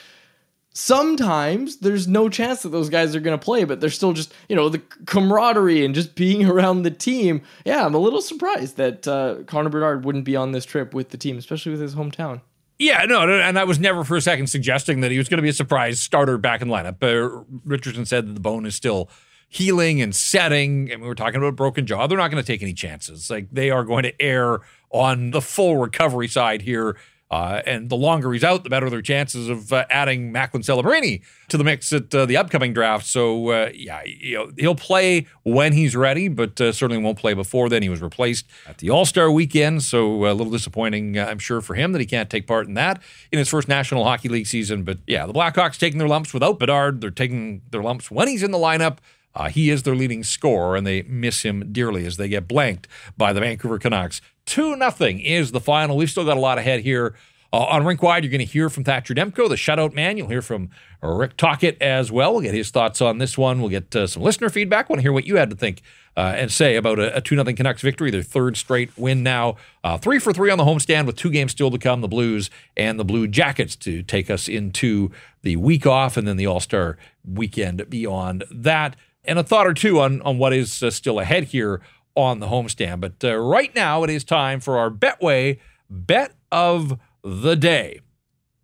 [0.74, 4.34] sometimes there's no chance that those guys are going to play, but they're still just,
[4.50, 7.42] you know, the camaraderie and just being around the team.
[7.66, 11.10] Yeah, I'm a little surprised that uh, Connor Bedard wouldn't be on this trip with
[11.10, 12.42] the team, especially with his hometown.
[12.80, 15.44] Yeah, no, and I was never for a second suggesting that he was going to
[15.44, 17.02] be a surprise starter back in lineup.
[17.02, 19.10] Uh, Richardson said that the bone is still
[19.48, 22.08] healing and setting, and we were talking about broken jaw.
[22.08, 23.30] They're not going to take any chances.
[23.30, 26.98] Like they are going to err on the full recovery side here
[27.34, 31.24] uh, and the longer he's out, the better their chances of uh, adding Macklin Celebrini
[31.48, 33.08] to the mix at uh, the upcoming draft.
[33.08, 37.34] So, uh, yeah, you know, he'll play when he's ready, but uh, certainly won't play
[37.34, 37.82] before then.
[37.82, 41.60] He was replaced at the All Star weekend, so a little disappointing, uh, I'm sure,
[41.60, 44.46] for him that he can't take part in that in his first National Hockey League
[44.46, 44.84] season.
[44.84, 47.02] But yeah, the Blackhawks taking their lumps without Bedard.
[47.02, 49.00] They're taking their lumps when he's in the lineup.
[49.36, 52.88] Uh, he is their leading scorer, and they miss him dearly as they get blanked
[53.18, 54.22] by the Vancouver Canucks.
[54.46, 55.98] 2 nothing is the final.
[55.98, 57.16] We've still got a lot ahead here.
[57.54, 60.18] Uh, on Rink Wide, you're going to hear from Thatcher Demko, the shutout man.
[60.18, 60.72] You'll hear from
[61.04, 62.34] Rick Tocchet as well.
[62.34, 63.60] We'll get his thoughts on this one.
[63.60, 64.90] We'll get uh, some listener feedback.
[64.90, 65.84] want to hear what you had to think
[66.18, 69.58] uh, and say about a, a 2 0 Canucks victory, their third straight win now.
[69.84, 72.50] Uh, three for three on the homestand with two games still to come the Blues
[72.76, 75.12] and the Blue Jackets to take us into
[75.44, 78.96] the week off and then the All Star weekend beyond that.
[79.26, 81.82] And a thought or two on, on what is uh, still ahead here
[82.16, 83.00] on the homestand.
[83.02, 85.60] But uh, right now, it is time for our Betway
[85.90, 88.00] bet of the day.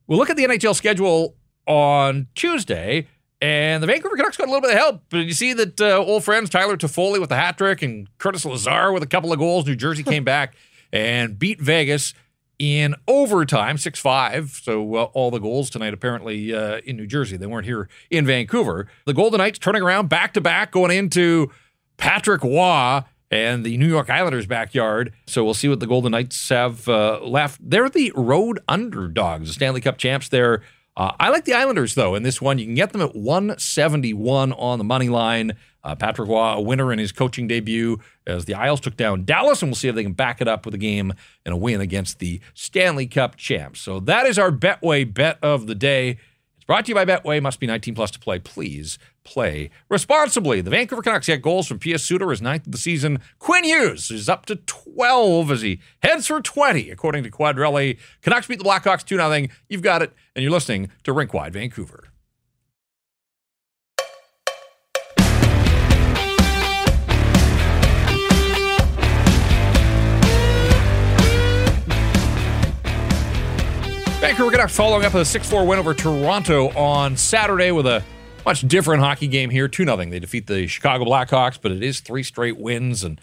[0.07, 1.35] We'll look at the NHL schedule
[1.67, 3.07] on Tuesday,
[3.41, 5.03] And the Vancouver Canucks got a little bit of help.
[5.09, 8.43] But you see that uh, old friends Tyler Toffoli with the hat trick and Curtis
[8.43, 9.65] Lazar with a couple of goals.
[9.65, 10.55] New Jersey came back
[10.91, 12.13] and beat Vegas
[12.59, 14.49] in overtime, 6 5.
[14.63, 17.37] So uh, all the goals tonight apparently uh, in New Jersey.
[17.37, 18.87] They weren't here in Vancouver.
[19.05, 21.51] The Golden Knights turning around back to back, going into
[21.97, 25.13] Patrick Roy and the New York Islanders' backyard.
[25.27, 27.59] So we'll see what the Golden Knights have uh, left.
[27.63, 30.29] They're the road underdogs, the Stanley Cup champs.
[30.29, 30.61] They're
[30.99, 32.59] uh, I like the Islanders, though, in this one.
[32.59, 35.55] You can get them at 171 on the money line.
[35.81, 39.61] Uh, Patrick Roy, a winner in his coaching debut as the Isles took down Dallas,
[39.61, 41.13] and we'll see if they can back it up with a game
[41.45, 43.79] and a win against the Stanley Cup champs.
[43.79, 46.17] So that is our Betway bet of the day.
[46.69, 47.41] Brought to you by Betway.
[47.41, 48.37] Must be 19 plus to play.
[48.37, 50.61] Please play responsibly.
[50.61, 53.21] The Vancouver Canucks get goals from Pius Suter, his ninth of the season.
[53.39, 57.97] Quinn Hughes is up to 12 as he heads for 20, according to Quadrelli.
[58.21, 59.47] Canucks beat the Blackhawks 2 0.
[59.67, 62.08] You've got it, and you're listening to Rinkwide Vancouver.
[74.29, 78.03] Vancouver Canucks following up with a 6 4 win over Toronto on Saturday with a
[78.45, 79.67] much different hockey game here.
[79.67, 79.97] 2 0.
[79.97, 83.03] They defeat the Chicago Blackhawks, but it is three straight wins.
[83.03, 83.19] And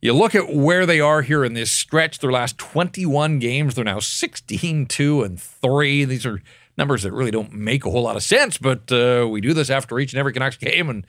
[0.00, 3.84] you look at where they are here in this stretch, their last 21 games, they're
[3.84, 6.04] now 16 2 and 3.
[6.04, 6.42] These are
[6.76, 9.70] numbers that really don't make a whole lot of sense, but uh, we do this
[9.70, 10.90] after each and every Canucks game.
[10.90, 11.06] And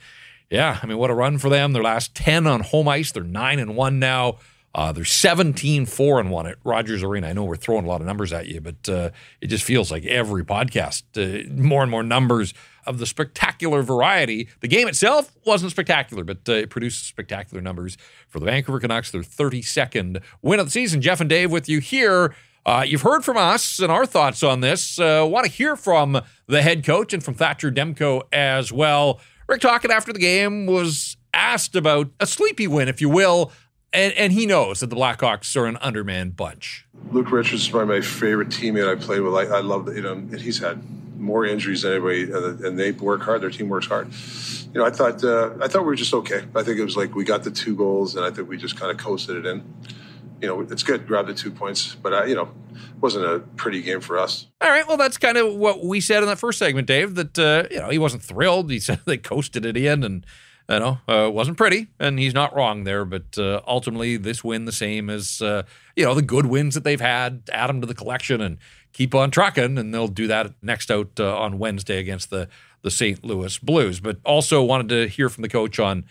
[0.48, 1.72] yeah, I mean, what a run for them.
[1.72, 4.38] Their last 10 on home ice, they're 9 and 1 now.
[4.74, 7.28] Uh, they're 17 4 and 1 at Rogers Arena.
[7.28, 9.90] I know we're throwing a lot of numbers at you, but uh, it just feels
[9.90, 12.54] like every podcast, uh, more and more numbers
[12.86, 14.48] of the spectacular variety.
[14.60, 17.96] The game itself wasn't spectacular, but uh, it produced spectacular numbers
[18.28, 21.00] for the Vancouver Canucks, their 32nd win of the season.
[21.02, 22.34] Jeff and Dave with you here.
[22.64, 24.98] Uh, you've heard from us and our thoughts on this.
[25.00, 29.18] Uh, Want to hear from the head coach and from Thatcher Demko as well.
[29.48, 33.50] Rick Tocchet after the game was asked about a sleepy win, if you will,
[33.92, 36.86] and, and he knows that the Blackhawks are an undermanned bunch.
[37.10, 39.34] Luke Richards is probably my favorite teammate I played with.
[39.34, 40.82] I, I love that, you know, and he's had
[41.20, 43.42] more injuries than anybody, uh, and they work hard.
[43.42, 44.10] Their team works hard.
[44.72, 46.42] You know, I thought uh, I thought we were just okay.
[46.54, 48.78] I think it was like we got the two goals, and I think we just
[48.78, 49.62] kind of coasted it in.
[50.40, 53.40] You know, it's good, grab the two points, but uh, you know, it wasn't a
[53.40, 54.46] pretty game for us.
[54.60, 57.14] All right, well, that's kind of what we said in that first segment, Dave.
[57.14, 58.70] That uh, you know he wasn't thrilled.
[58.70, 60.24] He said they coasted it in, and
[60.70, 63.04] you know, uh, wasn't pretty, and he's not wrong there.
[63.04, 65.64] But uh, ultimately, this win the same as uh,
[65.96, 67.42] you know the good wins that they've had.
[67.52, 68.58] Add them to the collection and
[68.92, 72.48] keep on trucking, and they'll do that next out uh, on Wednesday against the
[72.82, 73.24] the St.
[73.24, 73.98] Louis Blues.
[73.98, 76.04] But also wanted to hear from the coach on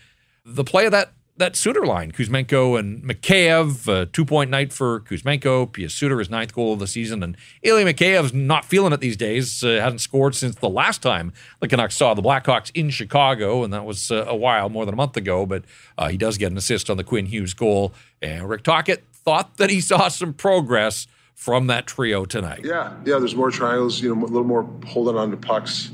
[0.44, 5.00] the play of that that Suter line, Kuzmenko and Mikheyev, uh, two point night for
[5.00, 5.72] Kuzmenko.
[5.72, 7.22] Pius Suter, his ninth goal of the season.
[7.22, 9.64] And Ilya Mikheyev's not feeling it these days.
[9.64, 13.72] Uh, hasn't scored since the last time the Canucks saw the Blackhawks in Chicago, and
[13.72, 15.44] that was uh, a while, more than a month ago.
[15.44, 15.64] But
[15.98, 17.92] uh, he does get an assist on the Quinn Hughes goal.
[18.22, 22.60] And Rick Tocchet thought that he saw some progress from that trio tonight.
[22.64, 23.18] Yeah, yeah.
[23.18, 24.00] There's more triangles.
[24.00, 25.90] You know, a little more holding on to pucks.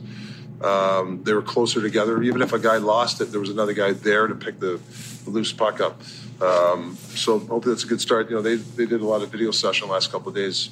[0.62, 2.22] Um, they were closer together.
[2.22, 4.80] Even if a guy lost it, there was another guy there to pick the,
[5.24, 6.00] the loose puck up.
[6.40, 8.30] Um, so hopefully that's a good start.
[8.30, 10.70] You know, they they did a lot of video session the last couple of days,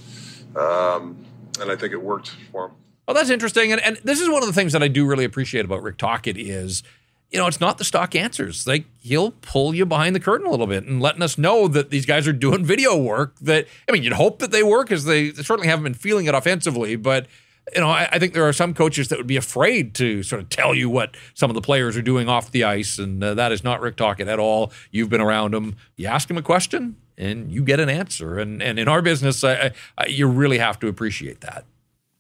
[0.57, 1.16] um,
[1.61, 2.77] and I think it worked for them.
[3.07, 5.25] Well, that's interesting, and and this is one of the things that I do really
[5.25, 6.83] appreciate about Rick Tocchet is.
[7.31, 8.64] You know, it's not the stock answers.
[8.64, 11.90] Like he'll pull you behind the curtain a little bit and letting us know that
[11.90, 13.35] these guys are doing video work.
[13.40, 16.35] That I mean, you'd hope that they work, as they certainly haven't been feeling it
[16.35, 16.94] offensively.
[16.94, 17.27] But
[17.72, 20.42] you know, I, I, think there are some coaches that would be afraid to sort
[20.42, 23.35] of tell you what some of the players are doing off the ice, and uh,
[23.35, 24.72] that is not Rick Tocchet at all.
[24.90, 25.77] You've been around him.
[25.96, 28.38] You ask him a question, and you get an answer.
[28.38, 31.64] And and in our business, I, I, you really have to appreciate that.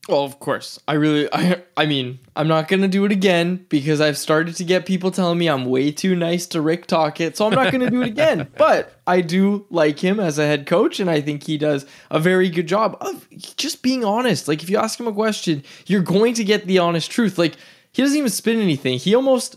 [0.08, 0.78] Well, of course.
[0.86, 4.56] I really I I mean, I'm not going to do it again because I've started
[4.56, 7.72] to get people telling me I'm way too nice to Rick Tocchet, so I'm not
[7.72, 8.48] going to do it again.
[8.56, 12.18] But I do like him as a head coach and I think he does a
[12.18, 14.48] very good job of just being honest.
[14.48, 17.36] Like if you ask him a question, you're going to get the honest truth.
[17.36, 17.56] Like
[17.92, 18.98] he doesn't even spin anything.
[18.98, 19.56] He almost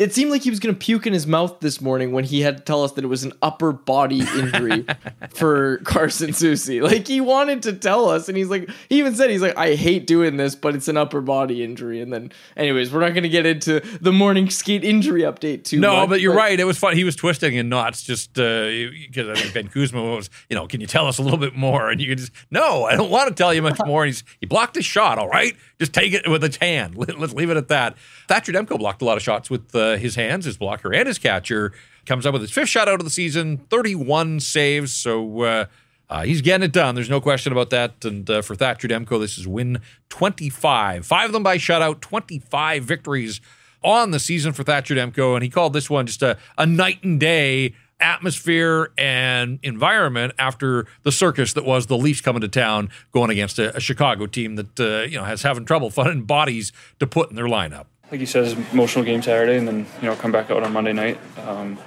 [0.00, 2.40] it seemed like he was going to puke in his mouth this morning when he
[2.40, 4.86] had to tell us that it was an upper body injury
[5.34, 6.80] for Carson Soucy.
[6.80, 9.74] Like he wanted to tell us, and he's like, he even said he's like, I
[9.74, 12.00] hate doing this, but it's an upper body injury.
[12.00, 15.76] And then, anyways, we're not going to get into the morning skate injury update too.
[15.76, 15.82] Much.
[15.82, 16.58] No, much, but you're but, right.
[16.58, 16.96] It was fun.
[16.96, 20.66] He was twisting in knots just because uh, I think Ben Kuzma was, you know,
[20.66, 21.90] can you tell us a little bit more?
[21.90, 24.04] And you can just, no, I don't want to tell you much more.
[24.04, 25.18] And he's he blocked his shot.
[25.18, 26.96] All right, just take it with his hand.
[26.96, 27.98] Let's leave it at that.
[28.28, 29.74] Thatcher Demko blocked a lot of shots with.
[29.74, 31.72] Uh, his hands, his blocker, and his catcher.
[32.06, 34.94] Comes up with his fifth shutout of the season, 31 saves.
[34.94, 35.64] So, uh,
[36.08, 36.96] uh, he's getting it done.
[36.96, 38.04] There's no question about that.
[38.04, 41.06] And uh, for Thatcher Demko, this is win 25.
[41.06, 43.40] Five of them by shutout, 25 victories
[43.84, 45.34] on the season for Thatcher Demko.
[45.34, 50.86] And he called this one just a, a night and day atmosphere and environment after
[51.02, 54.56] the circus that was the Leafs coming to town going against a, a Chicago team
[54.56, 57.86] that uh, you know has having trouble finding bodies to put in their lineup.
[58.10, 60.64] Like you said, it's an emotional game Saturday, and then you know come back out
[60.64, 61.18] on Monday night.
[61.46, 61.78] Um,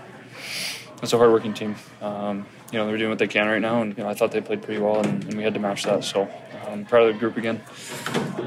[1.01, 1.75] it's a hardworking team.
[2.01, 4.31] Um, you know they're doing what they can right now, and you know I thought
[4.31, 6.05] they played pretty well, and, and we had to match that.
[6.05, 6.29] So
[6.65, 7.61] I'm um, proud of the group again.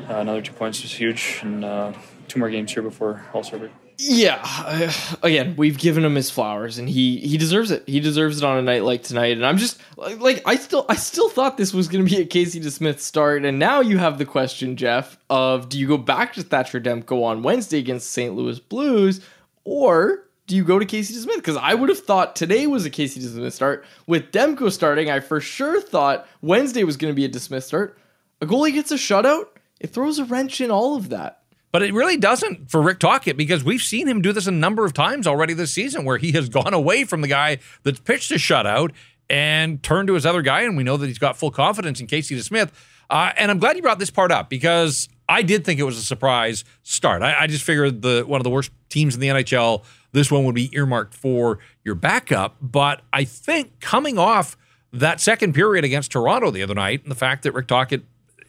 [0.09, 1.93] Uh, another two points was huge, and uh,
[2.29, 3.86] two more games here before All break.
[3.99, 7.85] Yeah, uh, again, we've given him his flowers, and he he deserves it.
[7.87, 9.37] He deserves it on a night like tonight.
[9.37, 12.27] And I'm just like, I still I still thought this was going to be a
[12.27, 16.35] Casey DeSmith start, and now you have the question, Jeff, of do you go back
[16.35, 18.35] to Thatcher Demko on Wednesday against St.
[18.35, 19.21] Louis Blues,
[19.65, 21.37] or do you go to Casey DeSmith?
[21.37, 23.85] Because I would have thought today was a Casey DeSmith start.
[24.07, 27.99] With Demko starting, I for sure thought Wednesday was going to be a DeSmith start.
[28.41, 29.47] A goalie gets a shutout,
[29.81, 31.41] it throws a wrench in all of that.
[31.77, 34.87] But it really doesn't for Rick Tocchet because we've seen him do this a number
[34.87, 38.31] of times already this season where he has gone away from the guy that's pitched
[38.31, 38.93] a shutout
[39.29, 40.63] and turned to his other guy.
[40.63, 42.71] And we know that he's got full confidence in Casey DeSmith.
[43.11, 45.99] Uh, and I'm glad you brought this part up because I did think it was
[45.99, 47.21] a surprise start.
[47.21, 50.47] I, I just figured the one of the worst teams in the NHL, this one
[50.47, 52.57] would be earmarked for your backup.
[52.63, 54.57] But I think coming off
[54.95, 58.03] that second period against Toronto the other night, and the fact that Rick Tocchet,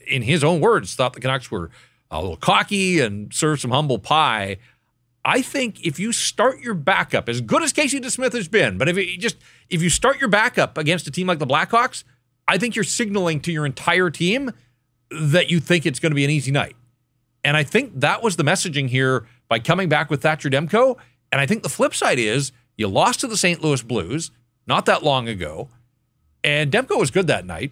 [0.08, 1.72] in his own words, thought the Canucks were
[2.12, 4.58] a little cocky and serve some humble pie.
[5.26, 8.88] I think if you start your backup, as good as Casey DeSmith has been, but
[8.88, 9.36] if you just
[9.70, 12.04] if you start your backup against a team like the Blackhawks,
[12.48, 14.52] I think you're signaling to your entire team
[15.12, 16.76] that you think it's going to be an easy night.
[17.44, 20.98] And I think that was the messaging here by coming back with Thatcher Demko.
[21.32, 23.62] And I think the flip side is you lost to the St.
[23.62, 24.32] Louis Blues
[24.66, 25.70] not that long ago,
[26.44, 27.72] and Demko was good that night.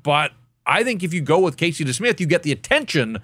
[0.00, 0.32] But
[0.68, 3.20] I think if you go with Casey DeSmith, you get the attention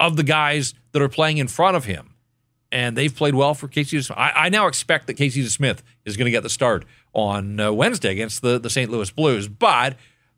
[0.00, 2.14] of the guys that are playing in front of him.
[2.72, 4.16] And they've played well for Casey DeSmith.
[4.16, 7.70] I, I now expect that Casey DeSmith is going to get the start on uh,
[7.70, 8.90] Wednesday against the, the St.
[8.90, 9.46] Louis Blues.
[9.46, 9.92] But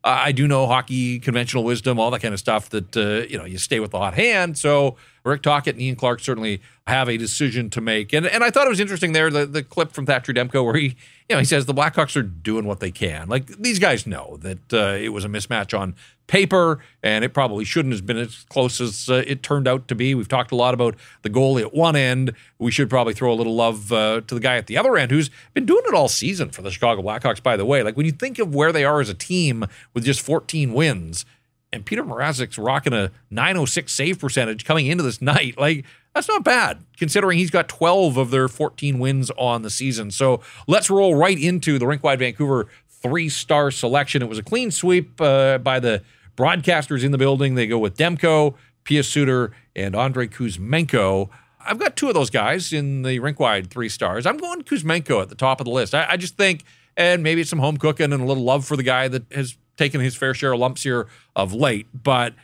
[0.05, 3.39] uh, I do know hockey, conventional wisdom, all that kind of stuff that, uh, you
[3.39, 4.59] know, you stay with the hot hand.
[4.59, 8.13] So Rick Tocchet and Ian Clark certainly have a decision to make.
[8.13, 10.75] And and I thought it was interesting there, the, the clip from Thatcher Demko where
[10.75, 10.97] he,
[11.29, 13.29] you know, he says the Blackhawks are doing what they can.
[13.29, 15.95] Like these guys know that uh, it was a mismatch on
[16.27, 19.95] paper, and it probably shouldn't have been as close as uh, it turned out to
[19.95, 20.15] be.
[20.15, 22.33] We've talked a lot about the goalie at one end.
[22.59, 25.11] We should probably throw a little love uh, to the guy at the other end
[25.11, 27.83] who's been doing it all season for the Chicago Blackhawks, by the way.
[27.83, 31.25] Like when you think of where they are as a team with just 14 wins,
[31.73, 35.59] and Peter Mrazek's rocking a 906 save percentage coming into this night.
[35.59, 40.11] Like, that's not bad considering he's got 12 of their 14 wins on the season.
[40.11, 44.23] So let's roll right into the Rinkwide Vancouver three star selection.
[44.23, 46.03] It was a clean sweep uh, by the
[46.37, 47.55] broadcasters in the building.
[47.55, 48.55] They go with Demko,
[48.85, 51.29] Pius Suter, and Andrei Kuzmenko.
[51.61, 54.27] I've got two of those guys in the Rinkwide three stars.
[54.27, 55.95] I'm going Kuzmenko at the top of the list.
[55.95, 56.65] I, I just think,
[56.97, 59.57] and maybe it's some home cooking and a little love for the guy that has
[59.79, 61.87] taken his fair share of lumps here of late.
[61.95, 62.35] But,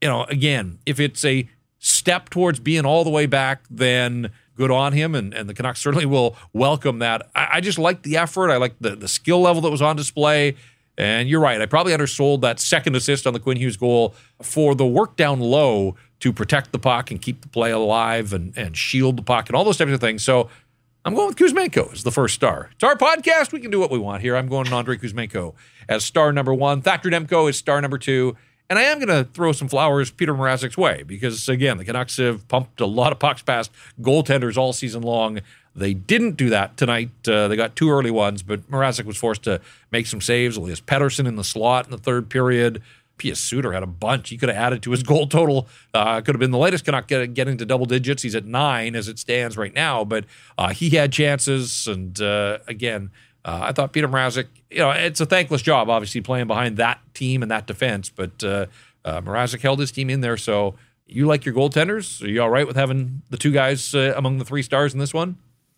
[0.00, 4.70] you know, again, if it's a step towards being all the way back, then good
[4.70, 5.14] on him.
[5.14, 7.28] And, and the Canucks certainly will welcome that.
[7.34, 8.50] I, I just like the effort.
[8.50, 10.56] I like the, the skill level that was on display.
[10.96, 11.60] And you're right.
[11.60, 15.40] I probably undersold that second assist on the Quinn Hughes goal for the work down
[15.40, 19.48] low to protect the puck and keep the play alive and, and shield the puck
[19.48, 20.24] and all those types of things.
[20.24, 20.48] So
[21.06, 22.70] I'm going with Kuzmenko as the first star.
[22.72, 23.52] It's our podcast.
[23.52, 24.36] We can do what we want here.
[24.36, 25.52] I'm going Andrei Kuzmenko
[25.86, 26.80] as star number one.
[26.80, 28.36] Thatcher Demko is star number two.
[28.70, 32.16] And I am going to throw some flowers Peter Mrazek's way because, again, the Canucks
[32.16, 35.40] have pumped a lot of pucks past goaltenders all season long.
[35.76, 37.10] They didn't do that tonight.
[37.28, 39.60] Uh, they got two early ones, but Mrazek was forced to
[39.92, 40.56] make some saves.
[40.56, 42.80] Elias Pettersson in the slot in the third period.
[43.18, 44.28] Pius Suter had a bunch.
[44.30, 45.68] He could have added to his goal total.
[45.92, 48.22] Uh, could have been the latest Canuck get, get into double digits.
[48.22, 50.24] He's at nine as it stands right now, but
[50.58, 51.86] uh, he had chances.
[51.86, 53.10] And uh, again,
[53.44, 57.00] uh, I thought Peter Mrazek, you know, it's a thankless job, obviously, playing behind that
[57.14, 58.66] team and that defense, but uh,
[59.04, 60.36] uh, Mrazek held his team in there.
[60.36, 60.74] So
[61.06, 62.22] you like your goaltenders?
[62.22, 64.98] Are you all right with having the two guys uh, among the three stars in
[64.98, 65.36] this one?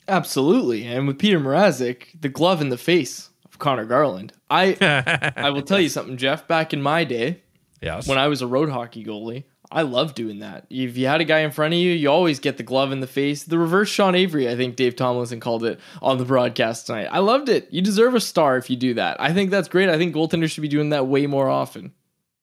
[0.09, 0.87] Absolutely.
[0.87, 4.33] And with Peter Mrazek, the glove in the face Conor Garland.
[4.51, 6.47] I I will tell you something, Jeff.
[6.47, 7.43] Back in my day,
[7.81, 8.09] yes.
[8.09, 10.67] when I was a road hockey goalie, I love doing that.
[10.71, 13.01] If you had a guy in front of you, you always get the glove in
[13.01, 13.45] the face.
[13.45, 17.09] The reverse Sean Avery, I think Dave Tomlinson called it on the broadcast tonight.
[17.11, 17.69] I loved it.
[17.71, 19.21] You deserve a star if you do that.
[19.21, 19.89] I think that's great.
[19.89, 21.93] I think goaltenders should be doing that way more often.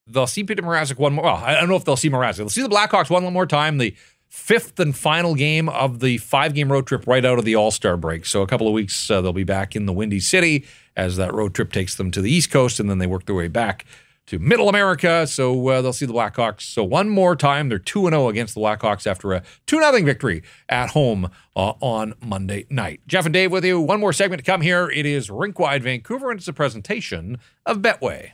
[0.05, 1.24] They'll see Peter Mrazek one more.
[1.24, 2.38] Well, I don't know if they'll see Mrazek.
[2.38, 3.78] They'll see the Blackhawks one more time.
[3.78, 3.95] The
[4.34, 7.69] fifth and final game of the five game road trip right out of the All
[7.69, 8.25] Star break.
[8.25, 10.65] So, a couple of weeks, uh, they'll be back in the Windy City
[10.97, 13.36] as that road trip takes them to the East Coast, and then they work their
[13.36, 13.86] way back
[14.25, 15.27] to Middle America.
[15.27, 16.61] So uh, they'll see the Blackhawks.
[16.61, 20.41] So one more time, they're 2 0 against the Blackhawks after a 2 0 victory
[20.67, 23.01] at home uh, on Monday night.
[23.07, 23.79] Jeff and Dave with you.
[23.79, 24.89] One more segment to come here.
[24.89, 28.31] It is Rinkwide Vancouver, and it's a presentation of Betway.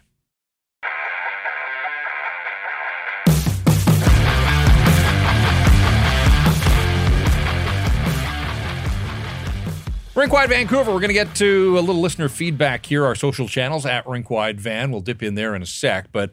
[10.19, 13.85] Rinkwide Vancouver, we're going to get to a little listener feedback here, our social channels
[13.85, 14.91] at Rinkwide Van.
[14.91, 16.31] We'll dip in there in a sec, but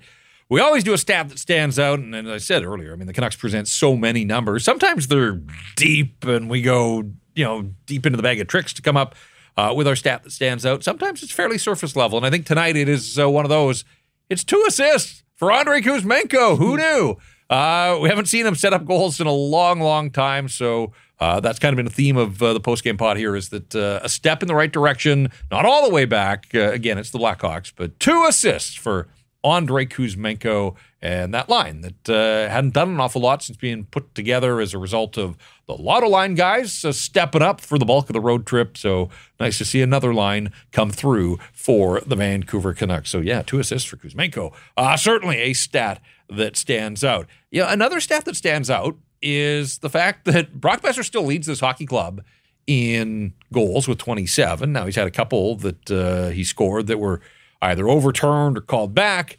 [0.49, 2.01] we always do a stat that stands out.
[2.01, 4.65] And, as I said earlier, I mean, the Canucks present so many numbers.
[4.65, 5.41] Sometimes they're
[5.77, 9.15] deep and we go, you know, deep into the bag of tricks to come up
[9.57, 10.83] uh, with our stat that stands out.
[10.83, 12.17] Sometimes it's fairly surface level.
[12.17, 13.85] And I think tonight it is uh, one of those.
[14.29, 16.59] It's two assists for Andrei Kuzmenko.
[16.59, 17.19] Who knew?
[17.49, 20.49] Uh, we haven't seen him set up goals in a long, long time.
[20.49, 23.49] So uh, that's kind of been a theme of uh, the post-game pod here is
[23.49, 26.49] that uh, a step in the right direction, not all the way back.
[26.55, 29.09] Uh, again, it's the Blackhawks, but two assists for
[29.43, 34.15] Andrei Kuzmenko and that line that uh, hadn't done an awful lot since being put
[34.15, 35.37] together as a result of
[35.67, 38.77] the Lotto line guys uh, stepping up for the bulk of the road trip.
[38.77, 39.09] So
[39.39, 43.09] nice to see another line come through for the Vancouver Canucks.
[43.09, 44.53] So yeah, two assists for Kuzmenko.
[44.99, 47.27] certainly a stat that stands out.
[47.51, 48.97] Yeah, another stat that stands out
[49.27, 52.23] is the fact that Brock Boeser still leads this hockey club
[52.67, 54.73] in goals with 27.
[54.73, 57.21] Now he's had a couple that uh, he scored that were
[57.61, 59.37] either overturned or called back.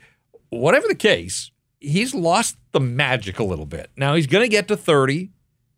[0.49, 3.89] Whatever the case, he's lost the magic a little bit.
[3.95, 5.29] Now he's going to get to 30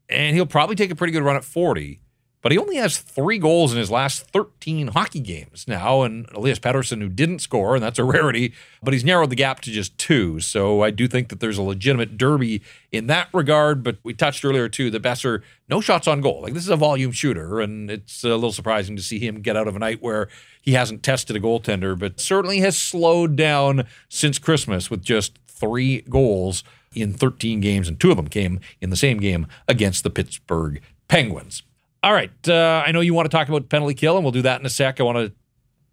[0.10, 2.02] and he'll probably take a pretty good run at 40
[2.42, 6.04] but he only has three goals in his last 13 hockey games now.
[6.04, 9.60] And Elias Pettersson, who didn't score, and that's a rarity, but he's narrowed the gap
[9.62, 10.40] to just two.
[10.40, 12.62] So I do think that there's a legitimate derby
[12.92, 13.84] in that regard.
[13.84, 16.42] But we touched earlier, too, that Boeser, no shots on goal.
[16.42, 19.58] Like this is a volume shooter, and it's a little surprising to see him get
[19.58, 20.30] out of a night where
[20.62, 26.02] he hasn't tested a goaltender, but certainly has slowed down since Christmas with just three
[26.02, 26.64] goals
[26.96, 30.82] in 13 games, and two of them came in the same game against the Pittsburgh
[31.08, 31.64] Penguins.
[32.02, 32.32] All right.
[32.48, 34.66] Uh, I know you want to talk about penalty kill, and we'll do that in
[34.66, 35.00] a sec.
[35.00, 35.34] I want to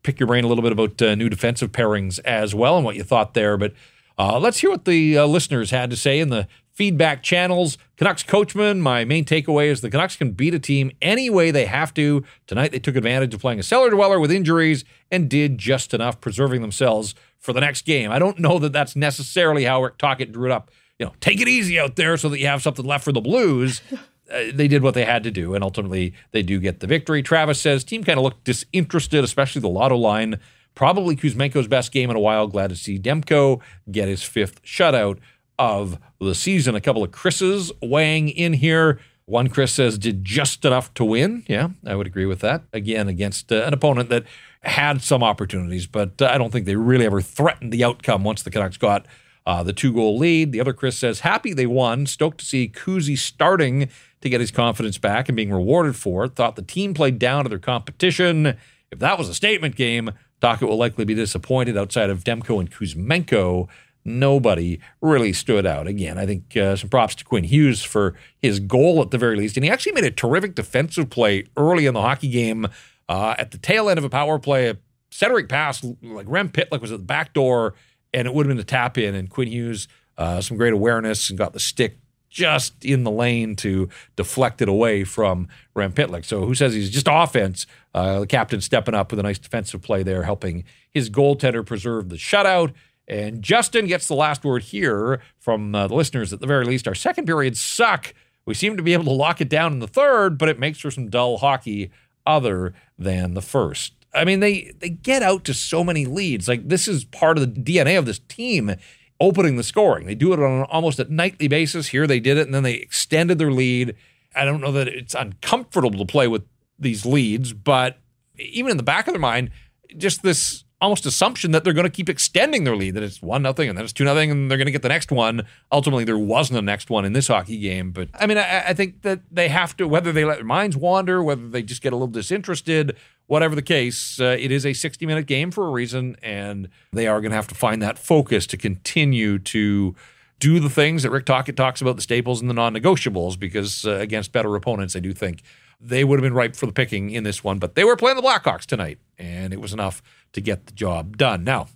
[0.03, 2.95] pick your brain a little bit about uh, new defensive pairings as well and what
[2.95, 3.57] you thought there.
[3.57, 3.73] But
[4.17, 7.77] uh, let's hear what the uh, listeners had to say in the feedback channels.
[7.97, 11.67] Canucks coachman, my main takeaway is the Canucks can beat a team any way they
[11.67, 12.23] have to.
[12.47, 16.21] Tonight, they took advantage of playing a cellar dweller with injuries and did just enough,
[16.21, 18.13] preserving themselves for the next game.
[18.13, 20.71] I don't know that that's necessarily how Rick Tocchet drew it up.
[20.99, 23.21] You know, take it easy out there so that you have something left for the
[23.21, 23.81] Blues.
[24.33, 27.23] uh, they did what they had to do, and ultimately they do get the victory.
[27.23, 30.41] Travis says team kind of looked disinterested, especially the Lotto line.
[30.75, 32.47] Probably Kuzmenko's best game in a while.
[32.47, 33.61] Glad to see Demko
[33.91, 35.19] get his fifth shutout
[35.59, 36.75] of the season.
[36.75, 39.01] A couple of Chris's weighing in here.
[39.25, 41.45] One Chris says did just enough to win.
[41.49, 42.63] Yeah, I would agree with that.
[42.73, 44.25] Again, against uh, an opponent that
[44.63, 48.43] had some opportunities, but uh, I don't think they really ever threatened the outcome once
[48.43, 49.07] the Canucks got
[49.47, 50.53] uh, the two goal lead.
[50.53, 52.07] The other Chris says happy they won.
[52.07, 53.89] Stoked to see Kuzi starting
[54.21, 56.35] to get his confidence back and being rewarded for it.
[56.35, 58.57] Thought the team played down to their competition.
[58.91, 62.71] If that was a statement game, Tocchet will likely be disappointed outside of Demko and
[62.71, 63.69] Kuzmenko.
[64.05, 65.89] Nobody really stood out.
[65.89, 69.37] Again, I think uh, some props to Quinn Hughes for his goal at the very
[69.37, 69.57] least.
[69.57, 72.69] And he actually made a terrific defensive play early in the hockey game
[73.09, 74.69] uh, at the tail end of a power play.
[74.69, 74.79] A
[75.11, 77.75] Cedric pass, like Rem Pitlick was at the back door,
[78.17, 79.15] and it would have been a tap in.
[79.15, 79.87] And Quinn Hughes,
[80.17, 81.99] uh, some great awareness and got the stick
[82.31, 86.25] just in the lane to deflect it away from Rem Pitlick.
[86.25, 87.67] So who says he's just offense?
[87.95, 92.09] Uh, the captain stepping up with a nice defensive play there, helping his goaltender preserve
[92.09, 92.73] the shutout.
[93.07, 96.89] And Justin gets the last word here from uh, the listeners at the very least.
[96.89, 98.15] Our second period suck.
[98.47, 100.79] We seem to be able to lock it down in the third, but it makes
[100.79, 101.91] for some dull hockey
[102.27, 103.93] other than the first.
[104.17, 106.49] I mean, they they get out to so many leads.
[106.49, 108.75] Like this is part of the DNA of this team
[109.21, 110.07] opening the scoring.
[110.07, 111.89] They do it on almost a nightly basis.
[111.89, 113.95] Here they did it, and then they extended their lead.
[114.35, 116.45] I don't know that it's uncomfortable to play with
[116.79, 117.99] these leads, but
[118.39, 119.51] even in the back of their mind,
[119.97, 123.43] just this almost assumption that they're going to keep extending their lead, that it's one
[123.43, 125.47] nothing and then it's two nothing, and they're going to get the next one.
[125.73, 128.75] Ultimately, there wasn't a next one in this hockey game, but I mean, I, I
[128.75, 131.93] think that they have to, whether they let their minds wander, whether they just get
[131.93, 132.97] a little disinterested,
[133.27, 137.07] whatever the case, uh, it is a 60 minute game for a reason, and they
[137.07, 139.95] are going to have to find that focus to continue to
[140.39, 143.87] do the things that Rick Tocchet talks about the staples and the non negotiables, because
[143.87, 145.43] uh, against better opponents, I do think
[145.81, 148.17] they would have been ripe for the picking in this one, but they were playing
[148.17, 150.03] the Blackhawks tonight, and it was enough
[150.37, 151.43] to get the job done.
[151.43, 151.67] Now,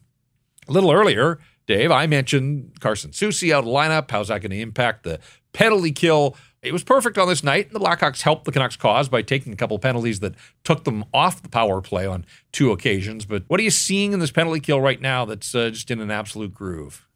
[0.69, 4.11] a little earlier, Dave, I mentioned Carson Soucy out of lineup.
[4.11, 5.19] How's that going to impact the
[5.53, 9.09] penalty kill It was perfect on this night, and the Blackhawks helped the Canucks cause
[9.09, 13.25] by taking a couple penalties that took them off the power play on two occasions.
[13.25, 16.01] But what are you seeing in this penalty kill right now that's uh, just in
[16.01, 17.09] an absolute groove?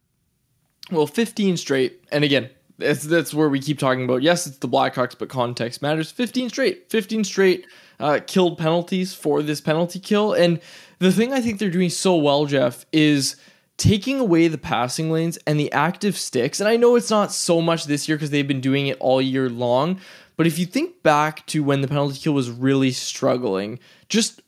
[0.91, 2.03] Well, 15 straight.
[2.11, 4.23] And again, that's, that's where we keep talking about.
[4.23, 6.11] Yes, it's the Blackhawks, but context matters.
[6.11, 6.89] 15 straight.
[6.89, 7.65] 15 straight
[7.99, 10.33] uh, killed penalties for this penalty kill.
[10.33, 10.59] And
[10.99, 13.35] the thing I think they're doing so well, Jeff, is
[13.77, 16.59] taking away the passing lanes and the active sticks.
[16.59, 19.21] And I know it's not so much this year because they've been doing it all
[19.21, 19.99] year long.
[20.37, 23.79] But if you think back to when the penalty kill was really struggling,
[24.09, 24.41] just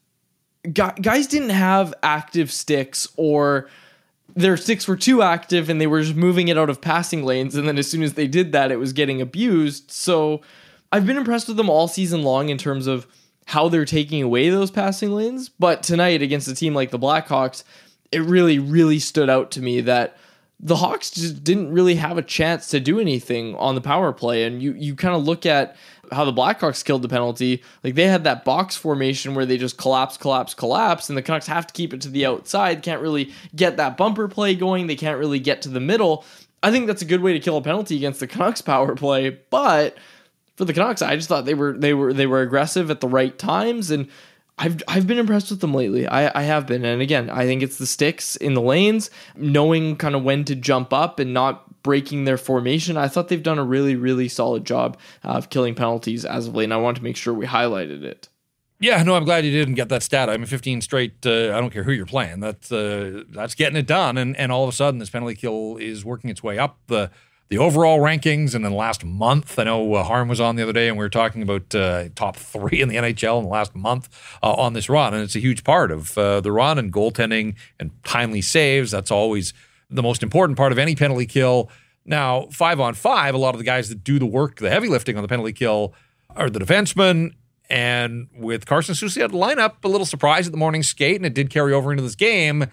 [0.73, 3.69] guys didn't have active sticks or
[4.35, 7.55] their sticks were too active and they were just moving it out of passing lanes.
[7.55, 9.91] And then as soon as they did that, it was getting abused.
[9.91, 10.41] So
[10.91, 13.07] I've been impressed with them all season long in terms of
[13.47, 15.47] how they're taking away those passing lanes.
[15.47, 17.63] But tonight against a team like the Blackhawks,
[18.11, 20.17] it really, really stood out to me that
[20.59, 24.43] the Hawks just didn't really have a chance to do anything on the power play.
[24.43, 25.77] And you you kind of look at
[26.11, 27.63] how the Blackhawks killed the penalty.
[27.85, 31.47] Like they had that box formation where they just collapse, collapse, collapse, and the Canucks
[31.47, 32.83] have to keep it to the outside.
[32.83, 34.87] Can't really get that bumper play going.
[34.87, 36.25] They can't really get to the middle.
[36.61, 39.29] I think that's a good way to kill a penalty against the Canucks power play,
[39.29, 39.97] but
[40.57, 43.07] for the Canucks, I just thought they were they were they were aggressive at the
[43.07, 44.09] right times and
[44.57, 46.07] I've I've been impressed with them lately.
[46.07, 49.95] I, I have been, and again, I think it's the sticks in the lanes, knowing
[49.97, 52.97] kind of when to jump up and not breaking their formation.
[52.97, 56.65] I thought they've done a really really solid job of killing penalties as of late,
[56.65, 58.29] and I wanted to make sure we highlighted it.
[58.79, 60.29] Yeah, no, I'm glad you didn't get that stat.
[60.29, 61.25] I mean, 15 straight.
[61.25, 62.39] Uh, I don't care who you're playing.
[62.39, 65.77] That's uh, that's getting it done, and and all of a sudden, this penalty kill
[65.77, 67.11] is working its way up the
[67.49, 69.57] the overall rankings and in the last month.
[69.57, 72.09] I know uh, Harm was on the other day and we were talking about uh,
[72.15, 74.09] top three in the NHL in the last month
[74.43, 75.13] uh, on this run.
[75.13, 78.91] And it's a huge part of uh, the run and goaltending and timely saves.
[78.91, 79.53] That's always
[79.89, 81.69] the most important part of any penalty kill.
[82.05, 84.87] Now, five on five, a lot of the guys that do the work, the heavy
[84.87, 85.93] lifting on the penalty kill,
[86.35, 87.33] are the defensemen.
[87.69, 91.17] And with Carson Soucy out of the lineup, a little surprise at the morning skate,
[91.17, 92.67] and it did carry over into this game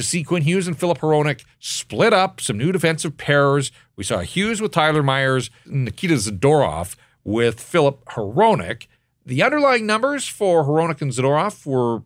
[0.00, 3.70] to see Quinn Hughes and Filip Hronek split up some new defensive pairs.
[3.96, 8.86] We saw Hughes with Tyler Myers, Nikita Zadorov with Filip Hronek.
[9.26, 12.02] The underlying numbers for Hronek and Zadorov were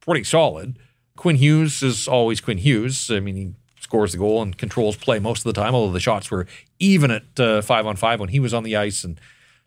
[0.00, 0.78] pretty solid.
[1.16, 3.10] Quinn Hughes is always Quinn Hughes.
[3.10, 6.00] I mean, he scores the goal and controls play most of the time, although the
[6.00, 6.46] shots were
[6.80, 9.04] even at uh, five on five when he was on the ice.
[9.04, 9.20] And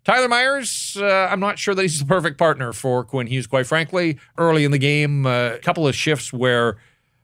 [0.04, 3.66] Tyler Myers, uh, I'm not sure that he's the perfect partner for Quinn Hughes, quite
[3.66, 4.18] frankly.
[4.36, 6.76] Early in the game, uh, a couple of shifts where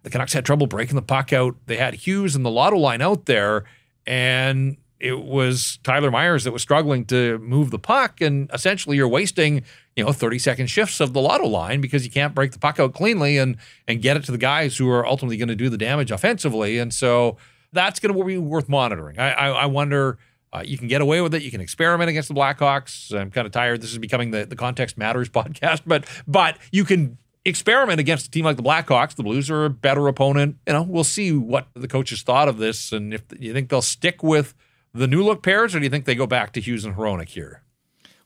[0.06, 1.56] the Canucks had trouble breaking the puck out.
[1.66, 3.64] They had Hughes and the Lotto line out there,
[4.06, 8.20] and it was Tyler Myers that was struggling to move the puck.
[8.20, 9.64] And essentially, you're wasting
[9.96, 12.78] you know 30 second shifts of the Lotto line because you can't break the puck
[12.78, 13.56] out cleanly and
[13.88, 16.78] and get it to the guys who are ultimately going to do the damage offensively.
[16.78, 17.36] And so
[17.72, 19.18] that's going to be worth monitoring.
[19.18, 20.18] I, I, I wonder.
[20.52, 21.42] Uh, you can get away with it.
[21.42, 23.12] You can experiment against the Blackhawks.
[23.12, 23.82] I'm kind of tired.
[23.82, 28.30] This is becoming the, the context matters podcast, but but you can experiment against a
[28.30, 29.14] team like the Blackhawks.
[29.14, 30.56] The Blues are a better opponent.
[30.66, 33.82] You know, we'll see what the coaches thought of this, and if you think they'll
[33.82, 34.54] stick with
[34.92, 37.28] the new look pairs, or do you think they go back to Hughes and Hronek
[37.28, 37.62] here?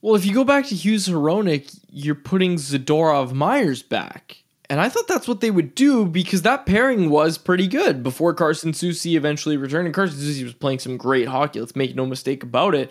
[0.02, 4.38] Well, if you go back to Hughes Hronek, you're putting Zadorov Myers back.
[4.70, 8.32] And I thought that's what they would do because that pairing was pretty good before
[8.32, 9.86] Carson Soucy eventually returned.
[9.86, 11.58] And Carson Soucy was playing some great hockey.
[11.58, 12.90] Let's make no mistake about it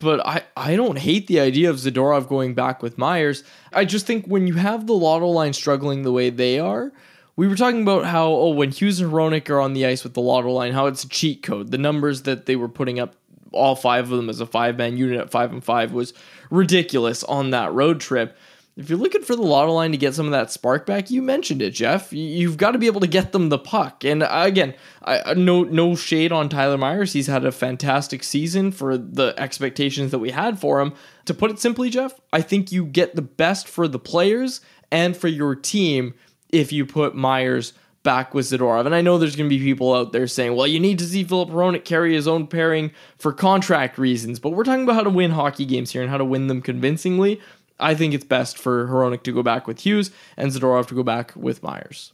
[0.00, 3.44] but I, I don't hate the idea of Zadorov going back with Myers.
[3.72, 6.90] I just think when you have the Lotto line struggling the way they are,
[7.36, 10.14] we were talking about how, oh, when Hughes and Hronek are on the ice with
[10.14, 11.70] the Lotto line, how it's a cheat code.
[11.70, 13.14] The numbers that they were putting up,
[13.52, 16.14] all five of them as a five man unit at five and five, was
[16.50, 18.36] ridiculous on that road trip
[18.80, 21.20] if you're looking for the lotto line to get some of that spark back, you
[21.20, 22.12] mentioned it, Jeff.
[22.12, 24.04] You've got to be able to get them the puck.
[24.04, 24.74] And uh, again,
[25.04, 27.12] I, no no shade on Tyler Myers.
[27.12, 30.94] He's had a fantastic season for the expectations that we had for him.
[31.26, 35.14] To put it simply, Jeff, I think you get the best for the players and
[35.16, 36.14] for your team
[36.48, 38.86] if you put Myers back with Zadorov.
[38.86, 41.04] And I know there's going to be people out there saying, well, you need to
[41.04, 44.38] see Filip Hronek carry his own pairing for contract reasons.
[44.38, 46.62] But we're talking about how to win hockey games here and how to win them
[46.62, 47.40] convincingly.
[47.80, 51.02] I think it's best for Hronek to go back with Hughes and Zadorov to go
[51.02, 52.12] back with Myers.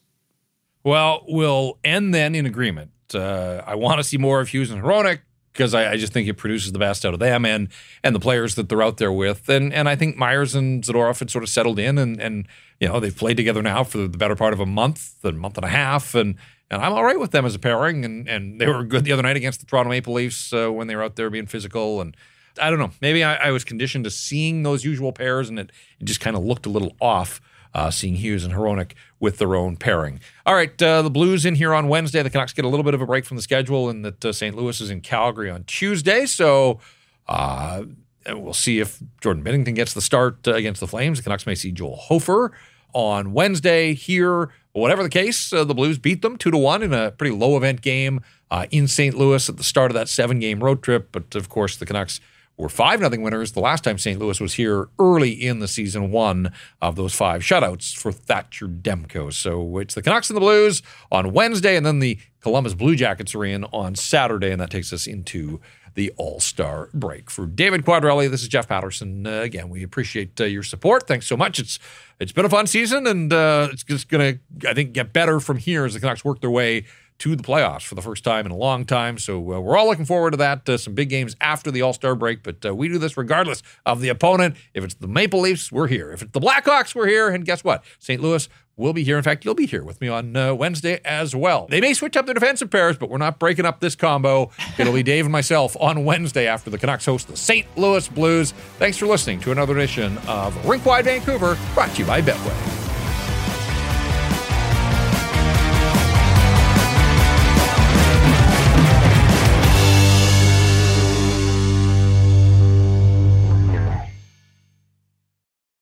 [0.85, 2.93] Well, we'll end then in agreement.
[3.13, 5.21] Uh, I want to see more of Hughes and Hronek
[5.53, 7.69] because I, I, just think it produces the best out of them and
[8.05, 9.49] and the players that they're out there with.
[9.49, 12.47] And and I think Myers and Zadorov had sort of settled in and and
[12.79, 15.57] you know they've played together now for the better part of a month, a month
[15.57, 16.37] and a half, and
[16.71, 18.05] and I'm all right with them as a pairing.
[18.05, 20.87] And and they were good the other night against the Toronto Maple Leafs uh, when
[20.87, 22.17] they were out there being physical and
[22.61, 22.91] I don't know.
[23.01, 26.37] Maybe I, I was conditioned to seeing those usual pairs, and it, it just kind
[26.37, 27.41] of looked a little off.
[27.75, 30.21] Uh, seeing Hughes and Hronek with their own pairing.
[30.47, 32.23] All right, uh, the Blues in here on Wednesday.
[32.23, 34.33] The Canucks get a little bit of a break from the schedule, and that uh,
[34.33, 34.57] St.
[34.57, 36.25] Louis is in Calgary on Tuesday.
[36.25, 36.81] So
[37.29, 37.83] uh,
[38.29, 41.19] we'll see if Jordan Binnington gets the start uh, against the Flames.
[41.19, 42.53] The Canucks may see Joel Hofer
[42.95, 44.49] on Wednesday here.
[44.73, 47.59] Whatever the case, uh, the Blues beat them two to one in a pretty low
[47.59, 48.23] event game
[48.71, 49.15] in St.
[49.15, 51.11] Louis at the start of that seven game road trip.
[51.13, 52.21] But of course, the Canucks
[52.57, 54.19] were 5 0 winners the last time St.
[54.19, 59.33] Louis was here early in the season, one of those five shutouts for Thatcher Demko.
[59.33, 60.83] So it's the Canucks and the Blues
[61.13, 64.93] on Wednesday, and then the Columbus Blue Jackets are in on Saturday, and that takes
[64.93, 65.61] us into
[65.95, 67.31] the All Star break.
[67.31, 69.27] For David Quadrelli, this is Jeff Paterson.
[69.27, 71.09] Uh, again, we appreciate uh, your support.
[71.09, 71.59] Thanks so much.
[71.59, 71.79] It's
[72.21, 75.41] it's been a fun season, and uh, it's just going to, I think, get better
[75.41, 76.85] from here as the Canucks work their way
[77.19, 79.19] to the playoffs for the first time in a long time.
[79.19, 80.69] So uh, we're all looking forward to that.
[80.69, 83.63] Uh, some big games after the All Star break, but uh, we do this regardless
[83.85, 84.57] of the opponent.
[84.75, 86.13] If it's the Maple Leafs, we're here.
[86.13, 87.29] If it's the Blackhawks, we're here.
[87.29, 87.85] And guess what?
[87.99, 88.21] St.
[88.21, 89.17] Louis will be here.
[89.17, 91.67] In fact, you'll be here with me on uh, Wednesday as well.
[91.71, 94.51] They may switch up their defensive pairs, but we're not breaking up this combo.
[94.79, 97.67] It'll be Dave and myself on Wednesday after the Canucks host the St.
[97.77, 98.53] Louis Blues.
[98.79, 102.86] Thanks for listening to another edition of Rink Wide Vancouver, brought to you by Betway.